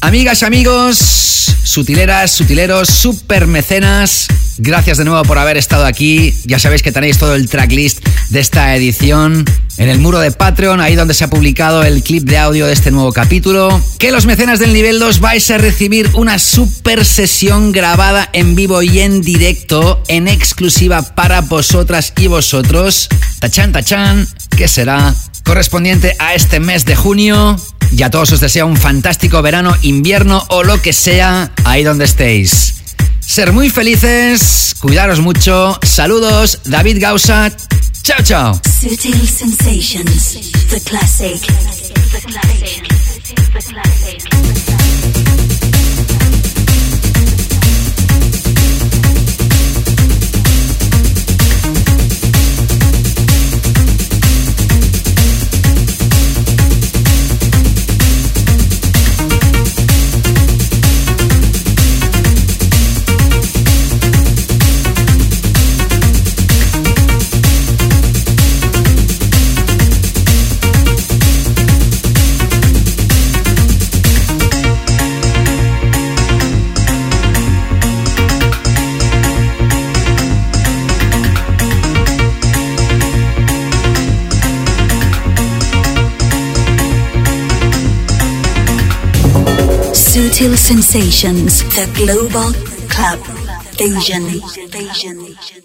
Amigas, 0.00 0.42
amigos, 0.42 0.98
sutileras, 1.62 2.30
sutileros, 2.30 2.88
super 2.88 3.46
mecenas, 3.46 4.26
gracias 4.58 4.98
de 4.98 5.04
nuevo 5.04 5.22
por 5.22 5.38
haber 5.38 5.56
estado 5.56 5.86
aquí. 5.86 6.34
Ya 6.44 6.58
sabéis 6.58 6.82
que 6.82 6.92
tenéis 6.92 7.18
todo 7.18 7.34
el 7.34 7.48
tracklist 7.48 8.06
de 8.30 8.40
esta 8.40 8.74
edición 8.76 9.44
en 9.76 9.88
el 9.88 9.98
muro 9.98 10.20
de 10.20 10.30
Patreon, 10.30 10.80
ahí 10.80 10.94
donde 10.94 11.14
se 11.14 11.24
ha 11.24 11.28
publicado 11.28 11.82
el 11.82 12.02
clip 12.02 12.24
de 12.24 12.38
audio 12.38 12.66
de 12.66 12.72
este 12.72 12.90
nuevo 12.90 13.12
capítulo. 13.12 13.80
Que 13.98 14.12
los 14.12 14.26
mecenas 14.26 14.58
del 14.58 14.72
nivel 14.72 14.98
2 14.98 15.20
vais 15.20 15.50
a 15.50 15.58
recibir 15.58 16.10
una 16.14 16.38
super 16.38 17.04
sesión 17.04 17.72
grabada 17.72 18.28
en 18.32 18.54
vivo 18.54 18.82
y 18.82 19.00
en 19.00 19.20
directo, 19.20 20.02
en 20.08 20.28
exclusiva 20.28 21.02
para 21.02 21.40
vosotras 21.40 22.12
y 22.16 22.26
vosotros. 22.26 23.08
Tachan, 23.40 23.72
tachan, 23.72 24.28
que 24.56 24.68
será 24.68 25.14
correspondiente 25.44 26.14
a 26.18 26.34
este 26.34 26.60
mes 26.60 26.84
de 26.84 26.96
junio. 26.96 27.56
Y 27.90 28.02
a 28.02 28.10
todos 28.10 28.32
os 28.32 28.40
deseo 28.40 28.66
un 28.66 28.76
fantástico 28.76 29.40
verano, 29.42 29.76
invierno 29.82 30.44
o 30.48 30.64
lo 30.64 30.80
que 30.80 30.92
sea, 30.92 31.52
ahí 31.64 31.84
donde 31.84 32.04
estéis. 32.04 32.83
Ser 33.26 33.52
muy 33.52 33.70
felices, 33.70 34.74
cuidaros 34.80 35.20
mucho. 35.20 35.78
Saludos, 35.82 36.60
David 36.64 36.98
Gausa. 37.00 37.50
Chao, 38.02 38.22
chao. 38.22 38.60
Sutil 90.14 90.56
Sensations, 90.56 91.64
the 91.74 91.90
global 91.98 92.54
club 92.88 93.18
Asian. 93.80 94.22
Asian. 94.72 95.63